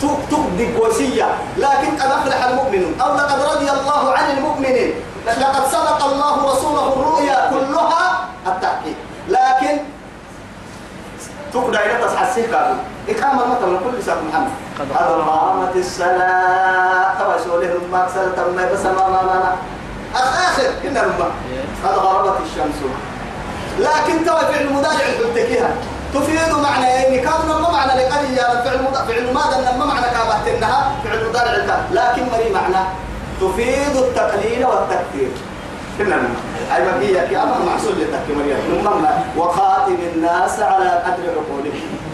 [0.00, 2.94] توك ديوسية لكن قد أفلح المؤمنون.
[3.00, 4.94] أو لقد رضي الله عن المؤمنين.
[5.26, 8.96] لقد صدق الله رسوله الرؤيا كلها التحقيق
[9.28, 9.75] لكن
[12.36, 12.74] تصحى كابو
[13.08, 19.08] إقامة مثلا كل ساعة محمد قد قامت الصلاة توا سؤاله ما سألت ما بس ما
[19.08, 19.56] ما ما.
[20.14, 21.30] آخر كنا ربما
[21.84, 22.78] قد غربت الشمس.
[23.78, 25.70] لكن توا فعل مضارع الحلتكيها
[26.14, 30.92] تفيد معنى يعني كان ما معنى لقرية فعل مضارع فعل ماذا؟ ما معنى كابت إنها
[31.04, 31.52] فعل مضارع
[31.92, 32.86] لكن مري معنى؟
[33.40, 35.30] تفيد التقليل والتكثير
[35.98, 38.86] كنا نما أي بقية يا أما محصول لتكي مريم.
[39.36, 42.05] وخاتم الناس على قدر عقولهم.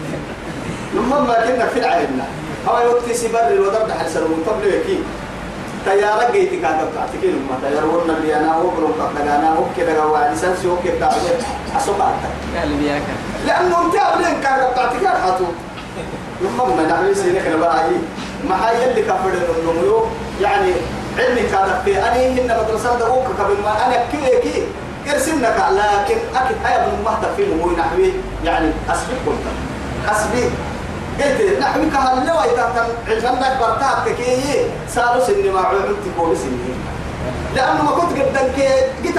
[0.95, 2.25] نما كنا في العلمنا
[2.67, 4.99] هو يوقت سبر الودر ده حسن من قبل يكي
[5.85, 9.99] تيارة جيت كان تبعتك لما تيار ورنا اللي أنا هو برو كنا أنا هو كده
[10.03, 10.15] هو
[10.85, 11.37] كده تعبير
[11.77, 11.97] أسوق
[12.59, 13.01] قال لي ياك
[13.47, 15.45] لأنه أنت قبلين كان تبعتك حاتو
[16.43, 17.83] نما ما نعمل سينك بقى
[18.49, 20.05] ما هي اللي كفر النمو
[20.41, 20.71] يعني
[21.19, 24.63] علمي كان في أنا هنا مدرسة دعوك قبل ما أنا كي كي.
[25.05, 28.11] يرسمنك لكن أكيد أبن مهتم في نمو نحوي.
[28.45, 29.45] يعني أسبق كنت
[30.11, 30.49] أسبق.
[31.19, 36.79] قلت نحوي كهل لو يتهتم عشانك برتاح تكيه سالو سني ما عملت كل سنين
[37.55, 38.67] لأنه ما كنت قدام كي
[39.07, 39.17] قلت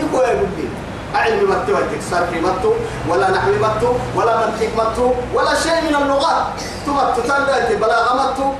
[0.00, 0.68] يقول يقول لي
[1.14, 2.72] علم متو تكسر في متو
[3.08, 6.46] ولا نحو متو ولا منطق متو ولا شيء من اللغات.
[6.86, 8.52] تمتو تنبأتي بلاغة متو.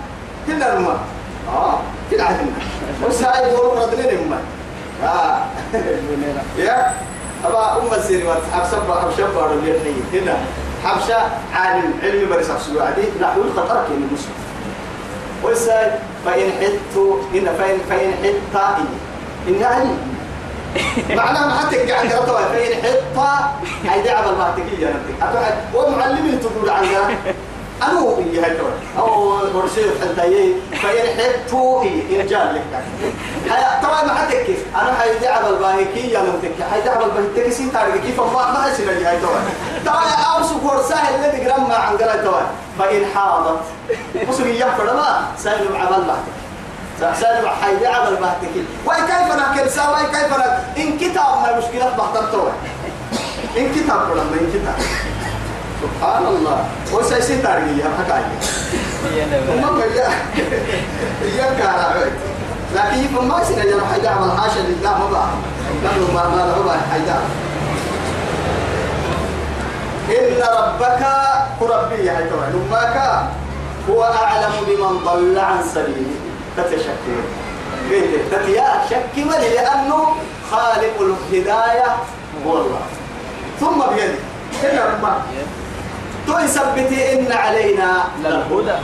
[0.47, 0.97] كنا نما
[1.49, 1.79] آه
[2.11, 2.53] كنا عدنا
[3.07, 4.39] وساعد ورور ردلين أمة.
[5.05, 5.39] آه.
[6.59, 6.95] يا
[7.45, 10.37] أبا أم السيري وحبشة حبشة بارو يحيي هنا.
[10.85, 11.17] حبشة
[11.55, 14.35] عالم علمي بريس حبشة وعدي نحو الخطر كي المسلم
[15.45, 15.93] وساعد
[16.25, 16.97] فإن حدت
[17.35, 18.87] إن فإن فإن حدت
[19.49, 19.99] إن علم
[21.11, 23.53] معناها ما حتى قاعد قرأتها فإن حطة
[23.91, 25.23] هاي دعوة البحتكية نبتك
[25.75, 27.11] ومعلمين تقول عنها.
[27.83, 32.85] أنا هو هي هاي تقول أو ورشيد حتى فإن حطوا إن جال لك.
[33.83, 34.59] طبعا ما حتى كيف.
[34.75, 39.19] أنا هاي دعوة البحتكية نبتك هاي دعوة البحتكية سين تارك كيف ما ما أسمع هاي
[39.21, 39.37] تقول
[39.87, 42.47] طبعا أوسو فرساه الذي قرأ ما عن قرأتها
[42.79, 43.61] فإن حاضت.
[44.29, 45.25] وصل يفر ما.
[45.39, 46.35] سالم عمل بحتك
[47.01, 50.35] سأسأل حيدي على البحتكي وكيف نحكي سوا كيف
[50.77, 52.53] إن كتاب ما مشكلة بحتكتوه
[53.57, 54.75] إن كتاب كلام إن كتاب.
[55.85, 56.59] سبحان الله.
[56.93, 58.29] وسيسي تاريخي هم حكاية
[59.49, 60.09] هم يا
[61.37, 61.89] يا كارا
[62.75, 65.29] لكن يفهم ما سنة جرى حيدا عمل حاشا لله ما
[65.83, 67.19] لأنه ما ما له بقى حيدا
[70.09, 71.03] إن ربك
[71.61, 72.97] ربي يا نماك
[73.91, 76.15] هو أعلم بمن ضل عن سبيله.
[76.57, 77.21] تتشكر
[77.91, 80.07] قلت تتيا شك من لأنه
[80.51, 81.97] خالق الهداية.
[82.47, 82.81] هو الله
[83.61, 84.19] ثم بيده.
[84.63, 85.23] هنا ربما
[86.27, 88.79] تو يثبتي إن علينا للهدى.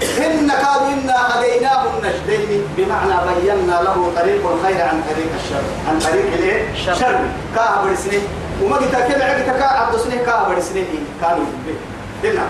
[0.00, 5.64] إن قالوا إنا هديناه النجدين بمعنى بينا له طريق الخير عن طريق الشر.
[5.88, 7.20] عن طريق الايه؟ الشر.
[7.56, 8.22] كابر سنين.
[8.62, 10.86] وما قلت كم عقد كا عبد سنين؟ كابر سنين.
[11.20, 11.44] كانوا
[12.24, 12.46] هنا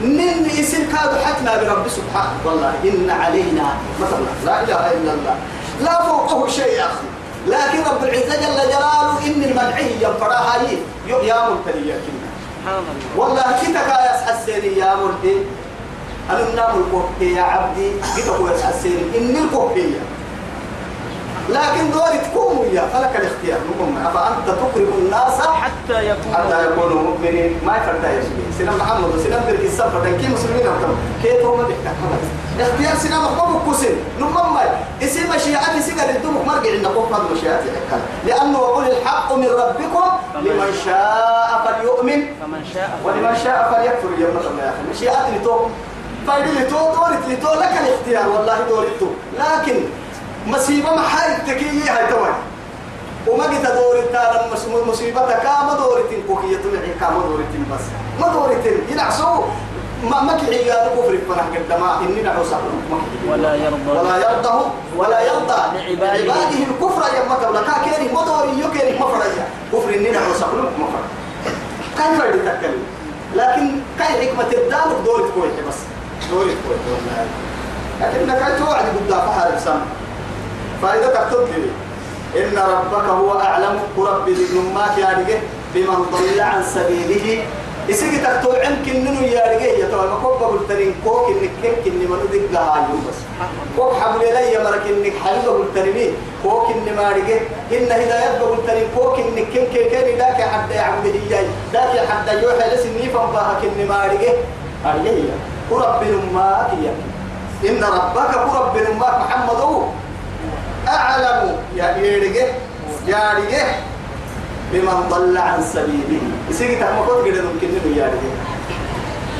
[0.00, 2.36] نن يسير كادوا حتنا برب سبحانه.
[2.44, 3.66] والله إن علينا.
[4.00, 5.36] مثلا لا إله إلا الله.
[5.80, 7.08] لا فوقه شيء يا أخي.
[7.46, 10.62] لكن رب العزة جل جلاله إن المدعي ينفراها
[11.08, 11.96] يا مبتلي يا
[13.16, 15.36] والله كتك يا حسيني يا مرتي
[16.30, 17.90] أنا نام الكوكي يا عبدي.
[18.16, 19.94] كتك يا حسيني إني الكوكي
[21.48, 23.58] لكن دوري تكون يا فلك الاختيار.
[23.70, 23.98] نقوم.
[24.06, 27.60] أفأنت تكره الناس حتى يكون حتى يكونوا مؤمنين.
[27.66, 30.88] ما يفرد يا سيدي سيدنا محمد وسيدنا برك السفر كي مسلمين أكتر
[31.22, 31.74] كي توما بك
[32.60, 34.62] اختيار سيدنا محمد كوسن نمم ما
[35.02, 40.06] اسم مشيئتي سيدنا الدمك مرجع إن قوم قد مشيئتي حكا لأنه وقل الحق من ربكم.
[40.34, 42.20] لمن شاء فليؤمن.
[42.40, 44.22] فمن شاء ولمن شاء فليكفر.
[44.22, 44.82] يا الله يا أخي.
[44.90, 45.58] مشيئتي لتو.
[46.26, 46.76] فايدي لتو.
[46.76, 47.54] دورت لتو.
[47.54, 48.28] لك الاختيار.
[48.28, 49.00] والله دورت
[49.38, 49.76] لكن
[50.46, 52.28] مصيبة ما حايد تكيي هاي توي
[53.28, 57.84] وما قلت دور التالم مصيبة كام دورت كوكية تلعي كام دورت بس.
[58.20, 59.42] ما دورت ينعسو.
[60.04, 62.46] ما ما كي قال كفر فنح قدما إني نعوس
[63.30, 63.90] ولا يرضى.
[63.90, 65.60] ولا يرضى ولا يرضى.
[65.96, 66.48] لعباده.
[66.70, 71.10] الكفر يا مكة ولا كاكيري ما دوري يكيري ما فرجع كفر إني نعوس ما فرجع
[71.96, 72.82] كيف يتكلم.
[73.34, 75.78] لكن كاي حكمة الدار دورت كويس بس.
[76.30, 77.26] دورت كويس والله.
[78.00, 79.86] لكنك توعد قدام فحال السماء
[80.82, 81.48] فإذا تكتب
[82.36, 85.40] إن ربك هو أعلم ربي ابن ماك يا رجال
[85.74, 87.44] بمن ضل عن سبيله.
[87.90, 91.92] إسيك تكتب عنك إنه يا رجال يا ترى ما كوب قلت لي كوك إنك كيك
[91.94, 93.18] إني ما ندق لها بس.
[93.76, 96.10] كوك حبل لي مرك إنك حلو قلت لي
[96.42, 97.40] كوك إني ما رجال
[97.72, 102.74] إن هداية قلت لي كوك إنك كيك كيك ذاك حد يعبد لي ذاك حد يوحى
[102.74, 104.36] لسني فنباهك إني ما رجال
[104.86, 105.32] أريه
[105.72, 106.02] رب
[106.34, 106.94] ماك يا.
[107.70, 109.82] إن ربك رب ماك محمد هو.
[110.88, 112.46] أعلم يا يرجع
[113.06, 113.66] يا رجع
[114.72, 116.22] بمن ضل عن سبيله.
[116.50, 118.34] يسيك تحمقات قد ممكن إنه يا رجع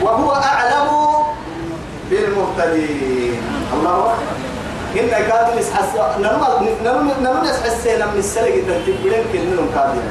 [0.03, 0.89] وهو أعلم
[2.11, 3.43] بالمهتدين.
[3.75, 4.37] الله أكبر.
[4.97, 10.11] إن كادوا يسحس نرمى نرمى نرمى يسحسنا من السلق تنتبهين كنهم كادين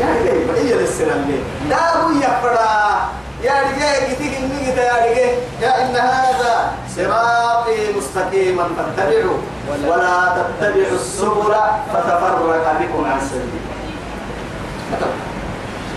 [0.00, 1.24] يا رجع بقية للسلام
[1.68, 3.08] ليه هو يفرا.
[3.42, 5.34] يا رجال كتير إنك يا رجال.
[5.62, 9.38] يا إن هذا صراطي مستقيما فاتبعوا
[9.68, 11.54] ولا تتبعوا السبل
[11.92, 13.70] فتفرق بكم عن سبيله.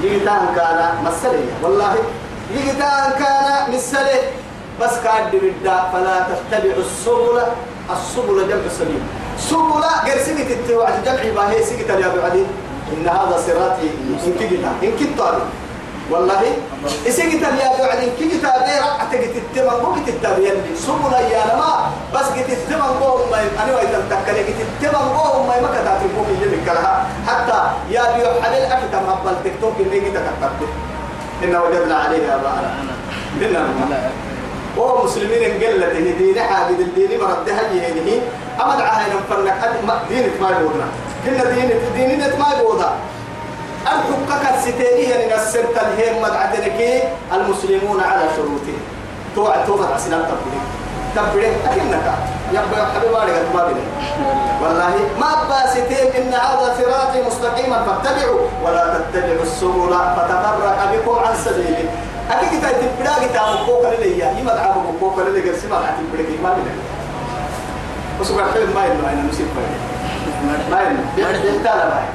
[0.04, 1.96] يجتان كان مسلية والله
[2.56, 4.22] يجتان كان مسلية
[4.82, 7.42] بس كاد بدا فلا تتبعوا السبل.
[7.92, 9.04] السبل جمع السبيل
[9.38, 11.24] سبل غير سكت التوعد جمع.
[11.36, 12.46] باهي سكت يا ابو علي
[12.94, 13.90] إن هذا صراطي.
[14.08, 14.42] إن كنت
[14.84, 15.20] إن كنت
[16.14, 16.42] والله.
[17.08, 20.56] إسي كتاب يا بعد كي كتاب رقعت قت التمن مو قت التابين
[20.86, 21.72] سبنا يا لما
[22.14, 26.28] بس قت التمن قوم ما أنا ويت التكل قت التمن قوم ما ما كتاب القوم
[26.34, 27.06] يجي كلها.
[27.28, 27.60] حتى
[27.90, 30.70] يا بيو حلال أكتر ما بل تكتب اللي قت كتبت
[31.44, 32.62] إن وجدنا عليها بقى
[33.40, 33.62] دنا
[34.78, 38.22] وهو مسلمين قلة دين حاجة الدين مردها يهيه
[38.62, 39.62] أمد عهنا فنك
[40.10, 40.88] دينك ما يبودنا
[41.26, 42.94] كنا دينك دينك ما يبودها
[43.84, 46.80] الحقك الستينية من السرت الهيم مدعتنك
[47.34, 48.78] المسلمون على شروطه.
[49.36, 50.66] توعد توعد عسنا تبريك
[51.16, 52.08] تبريك أكنك.
[52.54, 53.86] يبقى يا حبيب عليك بني
[54.62, 57.78] والله ما باستين إن هذا صراطي مستقيما.
[57.86, 58.40] فاتبعوا.
[58.66, 59.94] ولا تتبعوا السبل.
[60.16, 61.90] فتفرق بكم عن سبيله.
[62.32, 62.62] أكيد
[63.34, 64.20] تامو كوكا للي.
[64.46, 65.50] تعامو كوكا للي.
[65.50, 66.74] قرسي ما تعتبرك ما بني
[68.20, 69.93] وسبع حلم ما يبنى أنا نسيب بني
[70.72, 70.80] ما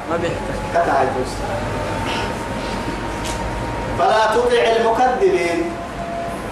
[0.09, 0.95] ما بيحتاج
[3.99, 5.71] فلا تطع المكذبين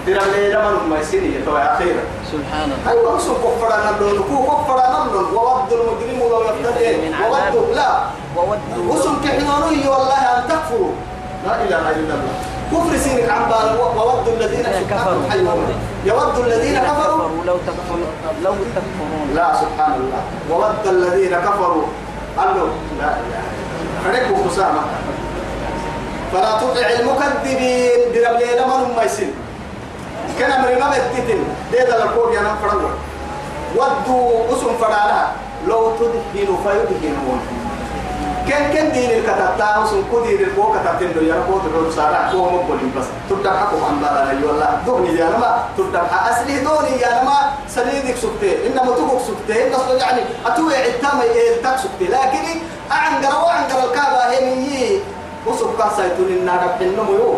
[0.05, 4.77] ترى لي لما ما يسيني تو أخيرا سبحان الله أيوه وصل كفر نبلون كو كفر
[5.05, 7.55] نبلون وود المجرم لو يفتدي من عذاب.
[7.55, 7.99] وود لا
[8.35, 10.91] وودوا وصل كحنوني والله ان تكفروا
[11.45, 12.35] لا اله الا الله
[12.71, 15.21] كفر سينك عن بال وود الذين كفروا.
[16.05, 18.07] يود الذين كفروا لو تكفرون
[18.43, 21.83] لو تكفرون لا سبحان الله وود الذين كفروا
[22.37, 22.67] قالوا
[22.99, 23.41] لا اله
[24.03, 24.81] فرقوا خسامة
[26.33, 29.27] فلا تطع المكذبين درب ليلة من ما يسن
[30.39, 31.39] كان أمر ما بتتن
[31.71, 32.89] ديدا الكور يا نم فرنوا
[33.75, 35.31] ودوا اسم فرالها
[35.67, 37.39] لو تدهنوا فيدهنون
[38.49, 42.91] كان كان دين الكتاب تاوسن كدير الكو كتابتين دو يانا كو تدور سارع كو مقبولين
[42.97, 47.37] بس تبدأ حكم عن بالا يولا دوني يا نما تبدأ أصلي دوني يا نما
[47.67, 52.45] سليدك سكتي إنما تبوك سكتي أصلا يعني أتوي عتام إيه تك سكتي لكن
[52.91, 54.99] أعنقر وأعنقر الكعبة هي من يي
[55.47, 57.33] وسب كاسايتون النار بحنمو يو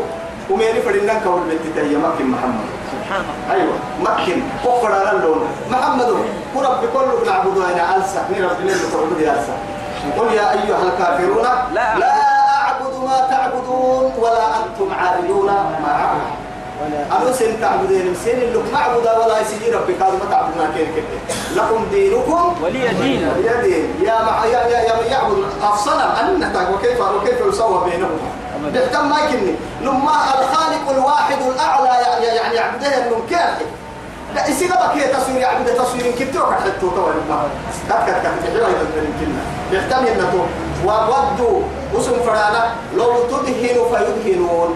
[0.50, 5.42] وميري فرنان كول بنتي مكين محمد سبحان الله أيوه مكن كفر على اللون
[5.72, 6.10] محمد
[6.56, 9.79] ورب كله نعبد أنا السا من رب ليل تعبد يا السا
[10.18, 11.44] قل يا أيها الكافرون
[11.74, 11.98] لا.
[11.98, 12.14] لا
[12.58, 16.40] أعبد ما تعبدون ولا أنتم عابدون ما أعبد.
[17.12, 21.06] أنا سن تعبدين سن اللي معبود ولا يسجي ربك هذا ما تعبدنا كيف كيف.
[21.56, 23.22] لكم دينكم ولي دين.
[23.46, 23.94] يا دين.
[24.02, 28.20] يا مع يا يا يا يعبد أفصنا أن وكيف وكيف يسوى بينهم.
[28.74, 29.56] بيحتم ما يكني.
[29.82, 33.66] لما الخالق الواحد الأعلى يعني يعني يعبده إنه كافي
[34.36, 36.88] لا بقى كي تصوير يعبد تصوير يمكن توقع حتى تو
[37.30, 37.44] ما
[37.90, 39.34] كت كت كت تحيوا هذا يمكن
[39.72, 40.42] بيحتم إنه تو
[40.86, 41.62] وودوا
[41.94, 42.64] وسم فرانا
[42.98, 44.70] لو تدهنوا فيدهنون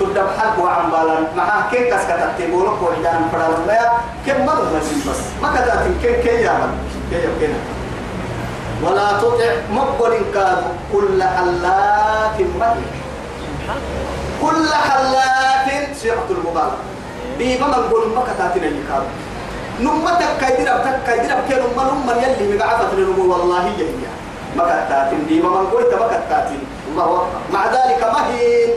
[0.00, 3.90] تبدا بحق وعم بالا مع كين كاس كتا تقولوا كو جان فرانا لا
[4.26, 6.72] كم مرة بس بس ما كذا كين كين يا من
[7.10, 7.54] كين كين
[8.84, 10.62] ولا تطع مقبل كاد
[10.92, 12.90] كل حلاف مهين
[14.42, 16.76] كل حلاف صيغة المبالغة
[17.38, 19.04] بيما من قول ما كتاتنا يكاد
[19.80, 23.84] نمتك كيدرب تك كيدرب كي نم نم يلي مقعفة لنمو والله هي
[24.52, 26.60] هي ما كتاتين بيما من قول ما كتاتين
[26.92, 28.68] الله أكبر مع ذلك مهين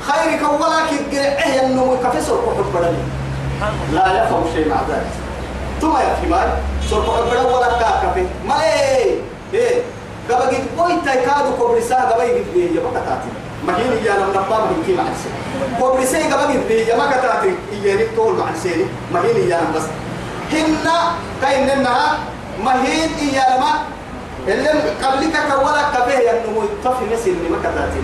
[0.00, 2.98] خيرك ولا كيقرعه النمو كفسر وحب بدني
[3.92, 5.06] لا يفهم شيء مع ذلك.
[5.80, 6.48] ثم يفهم هاي
[6.90, 9.14] سوف أبدا ولا كاكفي ما إيه؟
[9.54, 9.82] إيه؟
[10.30, 13.28] قبل قد بوي تايكادو كوبريسا قبل قد بيه يا بكتاتي
[13.66, 15.30] ما هي نيجي أنا منباب من كي معسى
[15.80, 19.82] كوبريسا قبل قد بيه يا ما كتاتي يجي تقول معسى ما هي نيجي أنا بس.
[20.52, 20.98] هنا
[21.42, 21.66] كاين
[23.20, 23.72] نيجي أنا ما
[24.54, 24.68] اللي
[25.02, 28.00] قبلك كولا كفيه يا نمو طفي نسي اللي ما كتاتي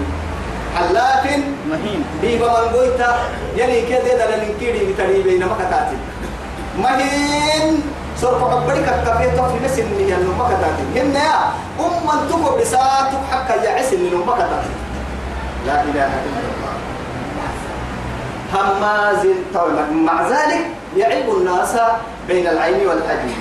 [0.77, 1.25] حلاف
[1.71, 2.05] مهين.
[2.23, 3.17] بيبا من قويتا
[3.57, 5.97] يلي كده ده لنكيري بتري بين مكتاتي
[6.79, 7.83] مهين.
[8.21, 11.35] سوف عبرك الكفيه طفي بس إن هي النوم مكتاتي هن يا
[11.81, 14.71] أم من تقو بساتك حكا يا عس اللي نوم مكتاتي
[15.67, 16.75] لا إله إلا الله.
[18.55, 20.67] هماز طويل مع ذلك
[20.97, 21.77] يعيب الناس
[22.29, 23.35] بين العين الله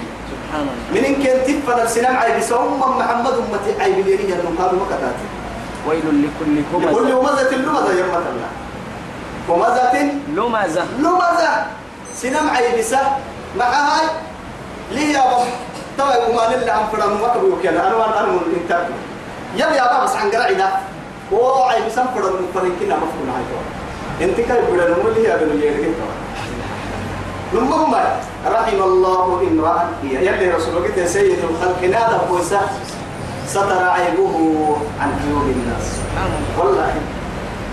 [0.93, 5.25] من إن كان تفن السنام عيب سوم محمد أمتي عيب ليري النوم قالوا مكتاتي.
[5.87, 8.49] ويل لكل كل همزة همزة لمزة يمة الله.
[9.49, 9.93] همزة
[10.35, 10.83] لمزة.
[10.99, 11.65] لمزة.
[12.15, 12.99] سنم عيبسة
[13.59, 14.07] مع هاي
[14.91, 15.45] ليه يا بابا؟
[15.97, 18.85] طبعا وما نلا عن فرام وكبي وكذا أنا وأنا أنا الإنتاج
[19.55, 20.69] يلا يا بابا بس عن قرعي ده
[21.33, 25.93] هو عيبسة فرام فرين كنا مفهوم هاي أنت كاي بدر نقول لي يا بنو يركن
[25.93, 27.57] تو.
[27.59, 28.03] لما
[28.45, 32.61] رحم الله امرأ يلي رسول الله سيد الخلق نادى بوسا
[33.47, 34.35] ستر عيبه
[35.01, 35.87] عن عيوب الناس.
[36.59, 36.93] والله.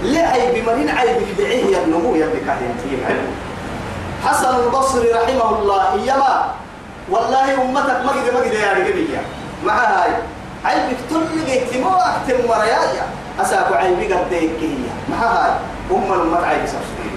[0.05, 2.49] لا عيب مرين عيب بدعيه يا النمو يا ابن
[3.09, 3.29] علم
[4.25, 6.55] حسن البصري رحمه الله إيما.
[7.11, 7.47] والله
[7.81, 9.21] قد ما قد يا رجلية
[9.66, 10.11] مع هاي
[10.64, 12.79] عيب كتل جيت مو أكتم مرايا
[13.41, 14.49] أساكو عيب قد هي
[15.11, 15.53] مع هاي
[15.91, 17.11] أم الأمة عيب سبحان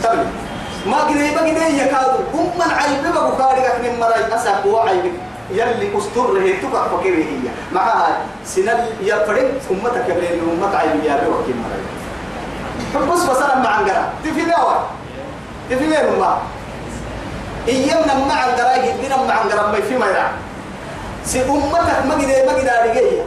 [0.00, 0.49] سبحان الله
[0.86, 5.12] ما قد ما قد يكادو أم العيب بقى كارجك من مرايا أساكو عيب.
[5.50, 8.12] يلي أستر هي تقع فكيف هي؟ مع هاي
[8.44, 9.50] سنل يفرق.
[9.70, 12.00] أمتك بين أمة عيب يا بي وكيل مرايا
[13.12, 14.82] بس بس أنا مع عنقرة تفي نوع
[15.70, 16.38] تفي وين ما
[17.68, 20.30] إيامنا مع عنقرة يدينا مع عنقرة ما في ما يرى
[21.24, 23.22] سي ما قد ما قد أرجعية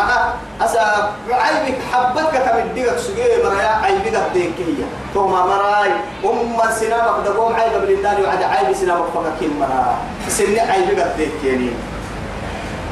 [0.00, 0.32] مع
[0.64, 4.84] أسا عيبك حبتك كم ديك سجى مرايا عيبك ديك هي
[5.14, 5.90] توما مراي
[6.24, 9.96] أم سنامك دقوم عيب قبل الدار وعد عيب سنامك فككين مرا
[10.28, 11.70] سن عيبك ديك يعني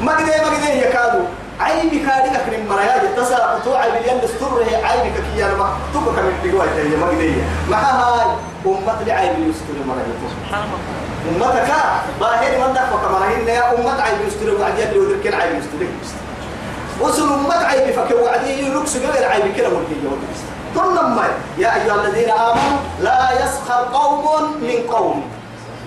[0.03, 1.25] ما قد ما قد يكادوا
[1.59, 6.65] عيبك هذه أكرم مرايا تسا توعى باليد استره عيبك كي أنا ما تبقى من بجوا
[6.65, 8.25] تهي ما قدية مع هاي
[8.65, 10.79] أمة لعيب يستر مرايا سبحان الله
[11.29, 11.71] أمتك
[12.19, 15.85] باهر من دفع كمراهن يا أمة عيب يستر وعد يد ودرك العيب يستر
[17.01, 20.19] وصل أمة عيب فك وعدي يلوكس غير عيب كلا مرهي
[20.75, 21.27] ثم ما
[21.57, 24.25] يا أيها الذين آمنوا لا يسخر قوم
[24.61, 25.23] من قوم.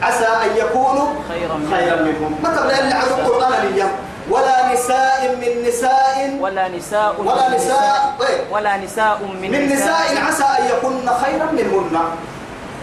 [0.02, 1.74] عسى أن يكونوا خيرا منهم.
[1.74, 2.38] خيرا منهم.
[2.42, 3.90] ما تبدأ اللي عن القرآن اليوم.
[4.30, 6.38] ولا نساء من نساء.
[6.40, 8.14] ولا نساء ولا من نساء.
[8.22, 10.24] إيه؟ ولا نساء من, من نساء.
[10.26, 11.96] عسى أن يكون خيرا منهن.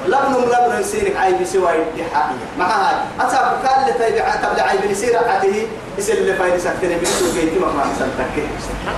[0.08, 6.18] لبن لبن سيرك عيب سوى الدحائية مع هاي أصاب لتبع تبع عيب سير عته يسل
[6.18, 8.48] اللي فايد سكتني من سوق يتم ما سنتك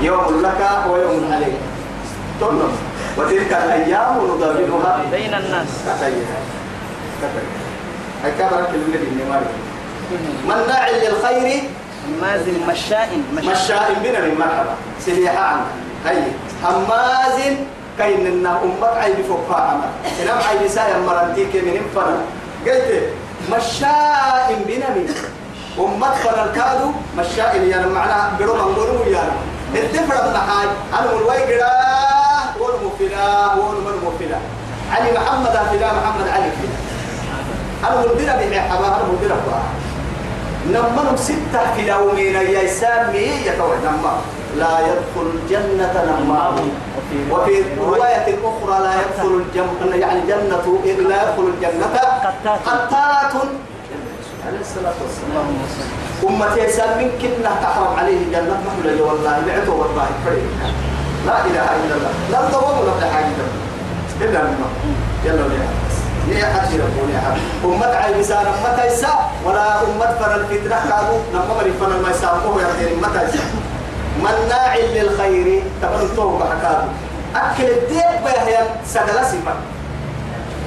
[0.01, 1.53] يوم لك ويوم عليك.
[2.41, 2.71] تنم
[3.17, 5.67] وتلك الأيام نداولها بين الناس.
[5.85, 6.09] كتيها
[7.21, 7.41] كتيها
[8.23, 9.41] هاي كبرت اللي بالنمار
[10.45, 11.63] مناع للخير.
[12.21, 13.09] مازن مشاء.
[13.33, 14.75] مشاء بنا من مرحبا.
[15.05, 15.65] سليحة عنا
[16.05, 16.23] هي
[16.63, 17.55] هماز
[17.97, 19.89] كاين لنا أمك عيب فوقها عمل
[20.23, 22.21] إنام عيب سايا مرنتيك من انفرن
[22.65, 23.03] قلت
[23.51, 25.13] مشاء بنا من
[25.79, 29.31] أمك فرن كادو مشاء يعني معناها برو منقولوا يعني
[29.75, 30.69] الدفر من حاج
[30.99, 31.71] أنا من ويقرا
[32.59, 34.37] والمفلا والمفلا
[34.91, 39.61] علي محمد فلا محمد علي فلا أنا مدير بحبا أنا مدير بحبا
[40.67, 41.77] نمنهم ستة
[42.41, 44.17] يا سامي يتوى نما
[44.57, 46.55] لا يدخل الجنة نمام
[47.31, 50.65] وفي رواية أخرى لا يدخل الجنة يعني جنة
[51.09, 51.85] لا يدخل الجنة
[52.65, 53.33] قتات.
[54.47, 55.47] عليه الصلاة والسلام.
[56.23, 60.07] أمتي سال من كنا تحرم عليه جنة محمد والله بعته والله.
[60.25, 60.49] فريق
[61.25, 62.13] لا إله إلا الله.
[62.31, 63.45] لا دوام ولا حاجة.
[64.21, 64.69] إلا الله
[65.25, 65.43] يلا
[66.27, 69.13] ليه حاجة ربوني حاجة أمة عيب سار أمة يسا
[69.45, 73.43] ولا أمة فر الفتنة كانوا نما مري فر ما يسامحه يا أمة يسا
[74.19, 75.63] مناع للخير.
[75.81, 76.87] تمن توبة حكاته.
[77.35, 79.53] أكل الدين بيهيا سجل صفة.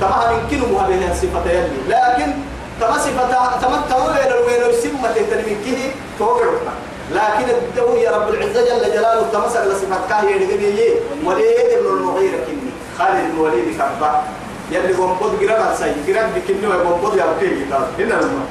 [0.01, 1.79] طبعا يمكن مهابين صفة يلي.
[1.89, 2.33] لكن
[2.81, 3.25] تما صفة
[3.63, 6.75] تما تما بين الوين والسمة تهتني كه توقعنا
[7.13, 10.89] لكن الدو يا رب العزة جل جلاله تما سجل صفة كاهي يدقني
[11.25, 12.71] وليد بن المغيرة كني.
[12.99, 14.23] خالد بن وليد كبا.
[14.71, 18.45] يلي بومبود جرب ساي جرب بكني وبومبود يا بكي كتاب هنا لما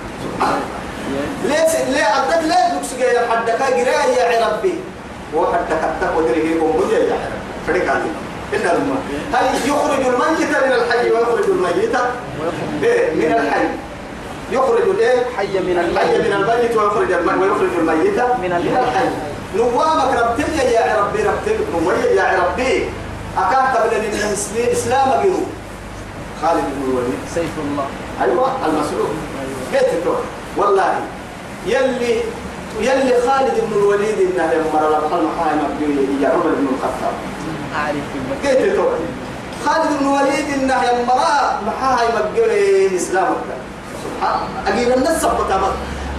[1.45, 4.75] ليش ليه عدك ليه نقص جاي؟ حدك جرا يا ربي
[5.35, 7.19] وحدك حتى ودري بومبود يا رب
[7.67, 8.11] فريق عليه
[8.53, 9.01] إن الماء
[9.33, 11.95] هل يخرج الميت من الحي ويخرج الميت
[12.83, 13.67] إيه؟ من الحي.
[14.51, 19.05] يخرج الايه حي من الحي من الميت ويخرج الميت ويخرج الميت من الحي.
[19.55, 22.89] نوامك ربتني يا ربي ربتك نوية يا ربي
[23.37, 25.39] أكان قبل أن أجيرو
[26.41, 27.19] خالد بن الوليد.
[27.35, 27.85] سيف الله.
[28.21, 29.09] أيوة المسلوب.
[29.73, 30.21] بيت الدور
[30.57, 30.93] والله.
[31.65, 32.21] يلي
[32.79, 35.59] يلي خالد بن الوليد إنه لما رأى الحلم حايم
[36.21, 37.15] يا عمر بن الخطاب.
[38.43, 38.83] قلت تو
[39.65, 42.49] خالد بن الوليد انه يا مرا محاها يمجر
[42.95, 43.47] اسلامك
[44.03, 45.73] سبحان أجيب الناس سبتا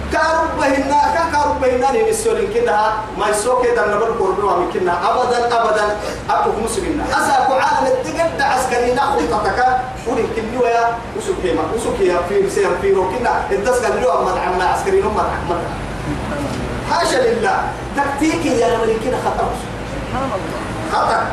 [0.05, 2.77] بس كارب بهنا كا كارب بهنا ني مسولين كده
[3.17, 5.97] ما يسوق كده نبر قربوا من كنا ابدا ابدا
[6.29, 12.17] ابو مسلمنا اساكو عالم التقد عسكري ناخذ تتكا ولين كني ويا وسوق هما وسوق يا
[12.29, 15.59] في سير في روكنا الدس قال له ما عم عسكري هم ما
[16.91, 17.57] حاشا لله
[17.97, 18.67] تكتيكي يا
[19.05, 19.49] كده خطر
[19.91, 20.39] سبحان الله
[20.93, 21.23] خطر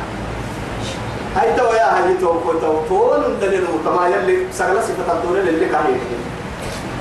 [1.36, 5.84] هاي تو يا هاي تو تو تون دليل كما يلي سغلا صفة الدولة اللي كان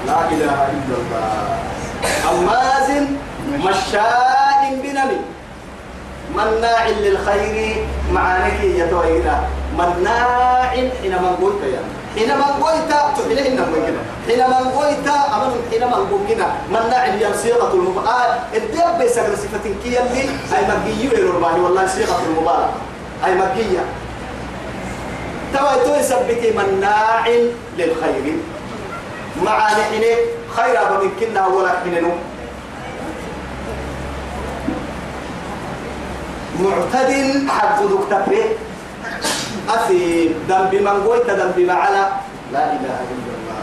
[0.07, 1.31] لا إله إلا الله.
[2.31, 2.89] أماز
[3.65, 5.19] مشاء بنمي
[6.35, 9.35] مناع للخير معانك يتوينا
[9.77, 10.61] مناع
[11.01, 11.83] حينما قلت يا.
[12.15, 13.97] حينما قلت تحيله إنما قلت.
[14.27, 16.41] حينما قلت أمن حينما قلت.
[16.71, 20.23] مناع هي صيغة المبالغة الدب بيسغل صفة كي يلي
[20.55, 22.69] أي مجيء الرباني والله صيغة المبالغة
[23.25, 23.79] أي مجيء
[25.53, 27.27] توا تو يثبتي مناع
[27.77, 28.35] للخير.
[29.45, 30.03] مع نحن
[30.55, 32.11] خير من كنا ولا حننو
[36.59, 37.11] معتد
[37.49, 38.35] حق دكتور
[39.69, 42.03] أثيم ذنب من قلت ذنب معنا.
[42.53, 43.61] لا إله إلا الله.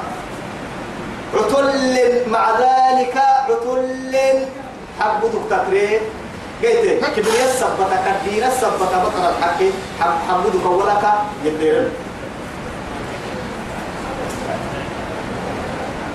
[1.35, 3.17] عتل مع ذلك
[3.49, 4.47] عتل
[5.01, 5.65] حق دكتور
[6.63, 9.61] قلت كبرياء السبتة كدين السبتة بطل الحق.
[10.01, 11.05] حمدك ولك
[11.45, 11.89] يدير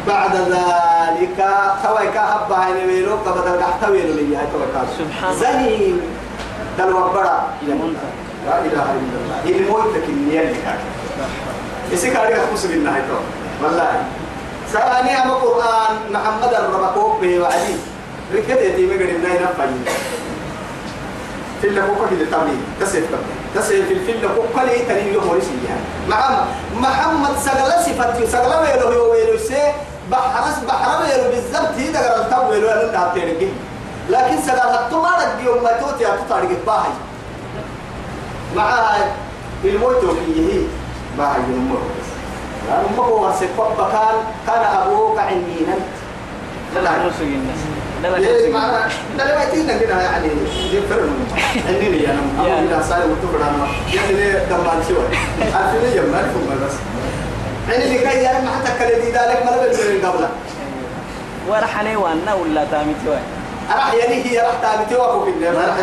[0.07, 1.37] بعد ذلك
[1.83, 5.39] تويك هبا هاي ويلو قبل القحت ويلو لي هاي تويك سبحان الله.
[5.39, 6.01] زين
[6.77, 7.37] دل وبرا.
[8.47, 9.39] لا إله إلا الله.
[9.45, 10.55] الموت لك النيل
[11.91, 13.19] يسيك عليك خمس بالله هاي تو
[13.63, 14.03] والله.
[14.73, 15.93] سأني أما قرآن.
[16.11, 17.75] محمد الربكوب به وعدي.
[18.35, 19.69] ركض يتيمي قد الناي نفعي.
[21.61, 25.81] في اللي كوكا كده تمرين تسيف تمرين تسيف في الفيلم كوكا لي تاني يوم يعني
[26.07, 26.47] محمد.
[26.75, 28.17] محمد سجل صفات.
[28.27, 29.92] سجل ويلو ويلو سي.
[30.11, 33.23] بحرس بحر ويلو بالضبط هي دقر التو ويلو أنا نعطيه
[34.09, 36.93] لكن سجل هتو ما رد يوم ما توتي هتو طارق باهي
[38.55, 38.95] مع
[39.65, 40.61] الموت فيه
[41.17, 41.79] باهي الموت
[42.69, 43.87] يعني ما هو سكوب
[44.47, 45.75] كان أبوك عنينا
[46.75, 46.89] لا لا
[48.03, 48.51] لا لا إيه
[49.17, 50.27] لا لا يتينا كده يعني
[52.05, 52.59] أنا يا.
[52.59, 54.47] أنا لا متفر أنا يعني
[54.87, 55.05] شوي
[55.53, 56.73] عارفين يوم ما نفهم بس
[57.69, 60.29] عندي كي يا رب حتى كل ذلك ما لبس قبلة.
[61.49, 63.21] ورح عليه وأنا ولا تامتي وأنا
[63.75, 65.77] راح يليه هي راح تعمل توقف بالله ما راح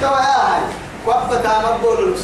[0.00, 0.60] توا هاي
[1.06, 2.14] وقفت عم بقول